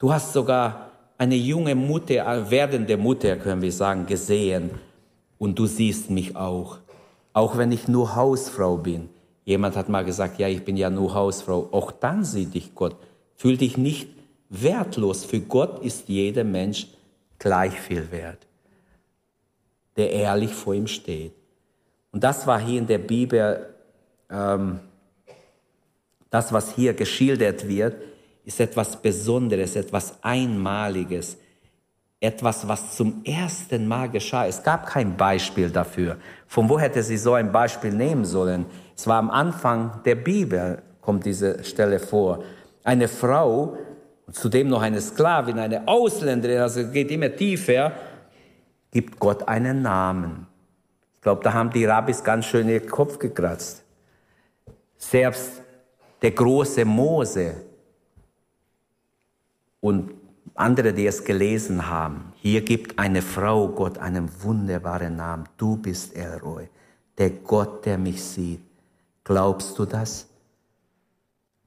[0.00, 4.70] Du hast sogar eine junge Mutter, werdende Mutter, können wir sagen, gesehen.
[5.38, 6.78] Und du siehst mich auch.
[7.32, 9.08] Auch wenn ich nur Hausfrau bin.
[9.44, 11.68] Jemand hat mal gesagt, ja, ich bin ja nur Hausfrau.
[11.70, 12.96] Auch dann sieht dich Gott.
[13.36, 14.08] Fühl dich nicht
[14.48, 15.24] wertlos.
[15.24, 16.88] Für Gott ist jeder Mensch
[17.38, 18.44] gleich viel wert,
[19.96, 21.32] der ehrlich vor ihm steht.
[22.12, 23.74] Und das war hier in der Bibel,
[24.30, 24.80] ähm,
[26.30, 27.94] das, was hier geschildert wird,
[28.44, 31.36] ist etwas Besonderes, etwas Einmaliges,
[32.20, 34.46] etwas, was zum ersten Mal geschah.
[34.46, 36.16] Es gab kein Beispiel dafür.
[36.46, 38.66] Von wo hätte sie so ein Beispiel nehmen sollen?
[38.96, 42.42] Es war am Anfang der Bibel, kommt diese Stelle vor.
[42.84, 43.76] Eine Frau,
[44.30, 47.92] zudem noch eine Sklavin, eine Ausländerin, also geht immer tiefer,
[48.92, 50.46] gibt Gott einen Namen.
[51.16, 53.82] Ich glaube, da haben die Rabbis ganz schön ihr Kopf gekratzt.
[54.96, 55.62] Selbst
[56.20, 57.56] der große Mose
[59.80, 60.14] und
[60.54, 62.32] andere, die es gelesen haben.
[62.36, 65.48] Hier gibt eine Frau Gott einen wunderbaren Namen.
[65.56, 66.68] Du bist Elroy,
[67.18, 68.60] der Gott, der mich sieht.
[69.24, 70.28] Glaubst du das?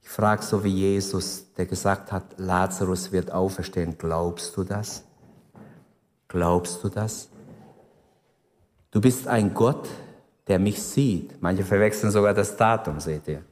[0.02, 3.98] Ich frage so wie Jesus, der gesagt hat, Lazarus wird auferstehen.
[3.98, 5.05] Glaubst du das?
[6.28, 7.28] Glaubst du das?
[8.90, 9.88] Du bist ein Gott,
[10.48, 11.40] der mich sieht.
[11.42, 13.42] Manche verwechseln sogar das Datum, seht ihr.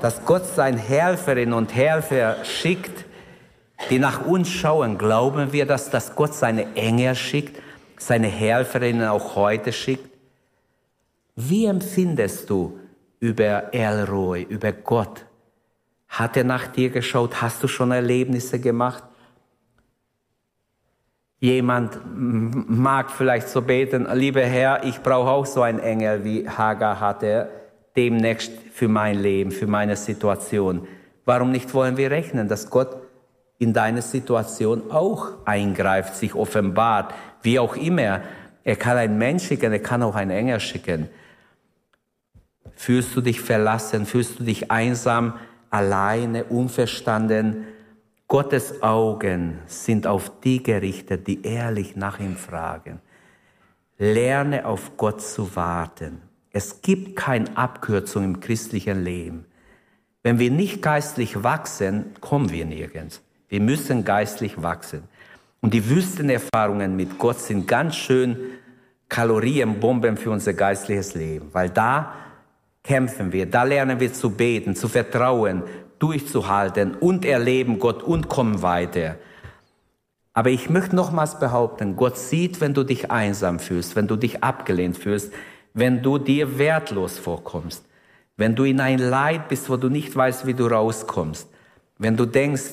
[0.00, 3.04] Dass Gott sein Helferinnen und Helfer schickt,
[3.90, 7.60] die nach uns schauen, glauben wir, dass, dass Gott seine Engel schickt,
[7.98, 10.08] seine Helferinnen auch heute schickt?
[11.34, 12.78] Wie empfindest du
[13.20, 15.24] über Elroy, über Gott?
[16.08, 17.42] Hat er nach dir geschaut?
[17.42, 19.04] Hast du schon Erlebnisse gemacht?
[21.40, 26.98] Jemand mag vielleicht so beten, lieber Herr, ich brauche auch so einen Engel, wie Hagar
[26.98, 27.48] hatte,
[27.96, 30.88] demnächst für mein Leben, für meine Situation.
[31.24, 32.96] Warum nicht wollen wir rechnen, dass Gott
[33.58, 37.12] in deine Situation auch eingreift, sich offenbart,
[37.42, 38.22] wie auch immer.
[38.64, 41.08] Er kann einen Mensch schicken, er kann auch einen Engel schicken.
[42.74, 45.34] Fühlst du dich verlassen, fühlst du dich einsam,
[45.70, 47.64] alleine, unverstanden?
[48.28, 53.00] Gottes Augen sind auf die gerichtet, die ehrlich nach ihm fragen.
[53.96, 56.20] Lerne auf Gott zu warten.
[56.52, 59.46] Es gibt keine Abkürzung im christlichen Leben.
[60.22, 63.22] Wenn wir nicht geistlich wachsen, kommen wir nirgends.
[63.48, 65.04] Wir müssen geistlich wachsen.
[65.62, 68.36] Und die Wüstenerfahrungen mit Gott sind ganz schön
[69.08, 72.12] Kalorienbomben für unser geistliches Leben, weil da
[72.84, 75.62] kämpfen wir, da lernen wir zu beten, zu vertrauen,
[75.98, 79.16] durchzuhalten und erleben Gott und kommen weiter.
[80.32, 84.44] Aber ich möchte nochmals behaupten, Gott sieht, wenn du dich einsam fühlst, wenn du dich
[84.44, 85.32] abgelehnt fühlst,
[85.74, 87.84] wenn du dir wertlos vorkommst,
[88.36, 91.48] wenn du in ein Leid bist, wo du nicht weißt, wie du rauskommst,
[91.98, 92.70] wenn du denkst,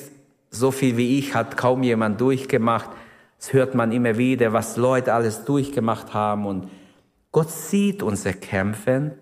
[0.50, 2.90] so viel wie ich hat kaum jemand durchgemacht.
[3.38, 6.46] Das hört man immer wieder, was Leute alles durchgemacht haben.
[6.46, 6.68] Und
[7.32, 9.12] Gott sieht unser Kämpfen,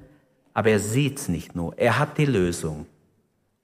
[0.52, 1.76] aber er sieht es nicht nur.
[1.78, 2.86] Er hat die Lösung.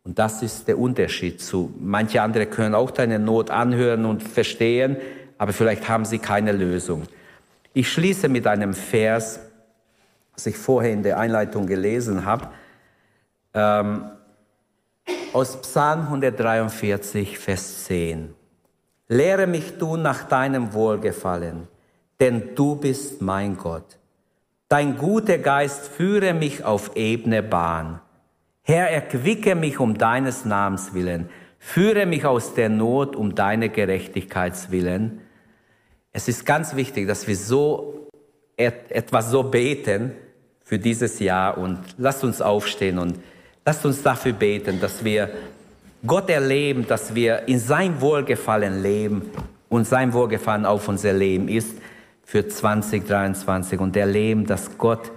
[0.04, 4.96] Und das ist der Unterschied zu, manche andere können auch deine Not anhören und verstehen,
[5.36, 7.04] aber vielleicht haben sie keine Lösung.
[7.72, 9.40] Ich schließe mit einem Vers,
[10.34, 12.48] was ich vorher in der Einleitung gelesen habe.
[13.54, 14.04] Ähm,
[15.32, 18.34] aus Psalm 143, Vers 10.
[19.08, 21.68] Lehre mich du nach deinem Wohlgefallen,
[22.18, 23.98] denn du bist mein Gott.
[24.68, 28.00] Dein guter Geist führe mich auf ebene Bahn.
[28.70, 35.20] Herr, erquicke mich um deines Namens willen, führe mich aus der Not um deine Gerechtigkeitswillen.
[36.12, 38.08] Es ist ganz wichtig, dass wir so
[38.56, 40.12] etwas so beten
[40.62, 43.18] für dieses Jahr und lasst uns aufstehen und
[43.64, 45.30] Lasst uns dafür beten, dass wir
[46.06, 49.30] Gott erleben, dass wir in sein Wohlgefallen leben
[49.68, 51.76] und sein Wohlgefallen auf unser Leben ist
[52.24, 55.12] für 2023 und erleben, dass Gott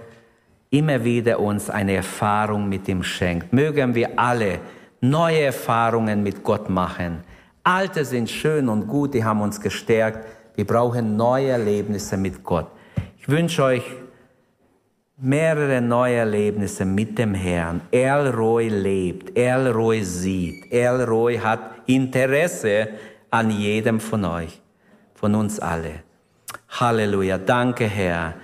[0.70, 3.52] immer wieder uns eine Erfahrung mit ihm schenkt.
[3.52, 4.58] Mögen wir alle
[5.00, 7.24] neue Erfahrungen mit Gott machen.
[7.62, 10.26] Alte sind schön und gut, die haben uns gestärkt.
[10.54, 12.66] Wir brauchen neue Erlebnisse mit Gott.
[13.18, 13.84] Ich wünsche euch
[15.16, 17.80] mehrere neue Erlebnisse mit dem Herrn.
[17.90, 22.88] Elroy lebt, Elroy sieht, Elroy hat Interesse
[23.30, 24.60] an jedem von euch,
[25.14, 26.02] von uns alle.
[26.68, 28.34] Halleluja, danke Herr,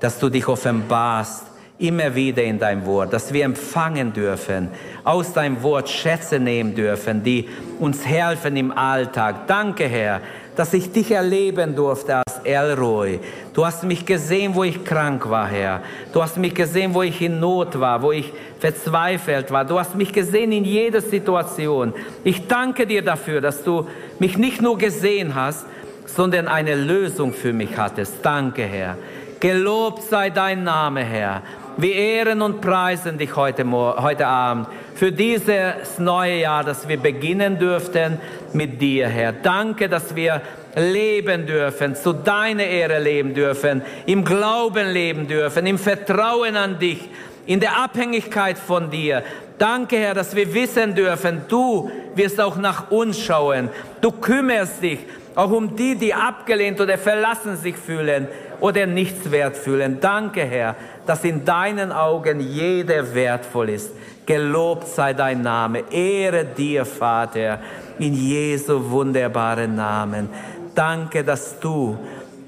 [0.00, 1.49] dass du dich offenbarst
[1.80, 4.68] immer wieder in dein Wort, dass wir empfangen dürfen,
[5.02, 9.46] aus deinem Wort Schätze nehmen dürfen, die uns helfen im Alltag.
[9.46, 10.20] Danke Herr,
[10.56, 13.18] dass ich dich erleben durfte als Elroy.
[13.54, 15.80] Du hast mich gesehen, wo ich krank war, Herr.
[16.12, 19.64] Du hast mich gesehen, wo ich in Not war, wo ich verzweifelt war.
[19.64, 21.94] Du hast mich gesehen in jeder Situation.
[22.24, 23.86] Ich danke dir dafür, dass du
[24.18, 25.64] mich nicht nur gesehen hast,
[26.04, 28.16] sondern eine Lösung für mich hattest.
[28.22, 28.96] Danke, Herr.
[29.40, 31.42] Gelobt sei dein Name, Herr.
[31.80, 37.58] Wir ehren und preisen dich heute, heute Abend für dieses neue Jahr, dass wir beginnen
[37.58, 38.20] dürften
[38.52, 39.32] mit dir, Herr.
[39.32, 40.42] Danke, dass wir
[40.76, 47.08] leben dürfen, zu deiner Ehre leben dürfen, im Glauben leben dürfen, im Vertrauen an dich,
[47.46, 49.22] in der Abhängigkeit von dir.
[49.56, 53.70] Danke, Herr, dass wir wissen dürfen, du wirst auch nach uns schauen.
[54.02, 54.98] Du kümmerst dich
[55.34, 58.28] auch um die, die abgelehnt oder verlassen sich fühlen
[58.60, 59.98] oder nichts wert fühlen.
[60.00, 63.92] Danke, Herr, dass in deinen Augen jeder wertvoll ist.
[64.26, 65.84] Gelobt sei dein Name.
[65.90, 67.60] Ehre dir, Vater,
[67.98, 70.28] in Jesu wunderbaren Namen.
[70.74, 71.98] Danke, dass du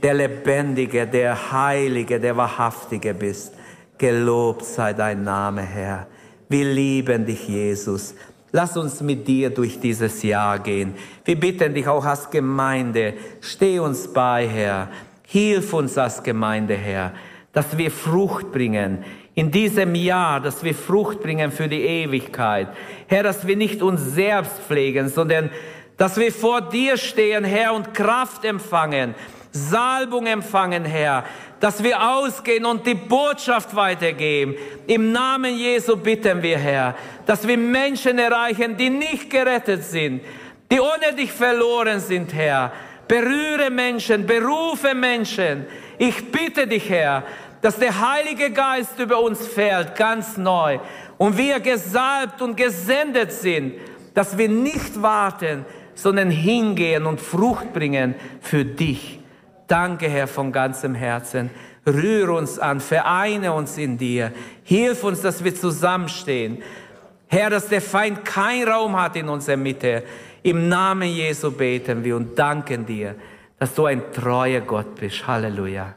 [0.02, 3.54] der Lebendige, der Heilige, der Wahrhaftige bist.
[3.98, 6.06] Gelobt sei dein Name, Herr.
[6.48, 8.14] Wir lieben dich, Jesus.
[8.50, 10.94] Lass uns mit dir durch dieses Jahr gehen.
[11.24, 14.88] Wir bitten dich auch als Gemeinde, steh uns bei, Herr.
[15.33, 17.14] Hilf uns als Gemeinde, Herr,
[17.55, 19.03] dass wir Frucht bringen
[19.35, 22.68] in diesem Jahr, dass wir Frucht bringen für die Ewigkeit.
[23.07, 25.49] Herr, dass wir nicht uns selbst pflegen, sondern
[25.97, 29.14] dass wir vor dir stehen, Herr, und Kraft empfangen,
[29.53, 31.24] Salbung empfangen, Herr,
[31.61, 34.55] dass wir ausgehen und die Botschaft weitergeben.
[34.87, 40.20] Im Namen Jesu bitten wir, Herr, dass wir Menschen erreichen, die nicht gerettet sind,
[40.70, 42.70] die ohne dich verloren sind, Herr.
[43.12, 45.66] Berühre Menschen, berufe Menschen.
[45.98, 47.24] Ich bitte dich, Herr,
[47.60, 50.78] dass der Heilige Geist über uns fällt, ganz neu.
[51.18, 53.74] Und wir gesalbt und gesendet sind,
[54.14, 59.20] dass wir nicht warten, sondern hingehen und Frucht bringen für dich.
[59.66, 61.50] Danke, Herr, von ganzem Herzen.
[61.86, 64.32] Rühre uns an, vereine uns in dir.
[64.64, 66.62] Hilf uns, dass wir zusammenstehen.
[67.28, 70.02] Herr, dass der Feind keinen Raum hat in unserer Mitte.
[70.45, 73.14] Im Namen Jesu beten wir und danken dir,
[73.61, 75.24] dass du ein treuer Gott bist.
[75.24, 75.95] Halleluja.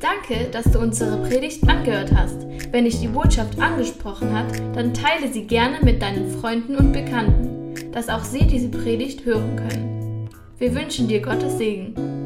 [0.00, 2.46] Danke, dass du unsere Predigt angehört hast.
[2.72, 7.74] Wenn dich die Botschaft angesprochen hat, dann teile sie gerne mit deinen Freunden und Bekannten,
[7.92, 10.28] dass auch sie diese Predigt hören können.
[10.58, 12.21] Wir wünschen dir Gottes Segen.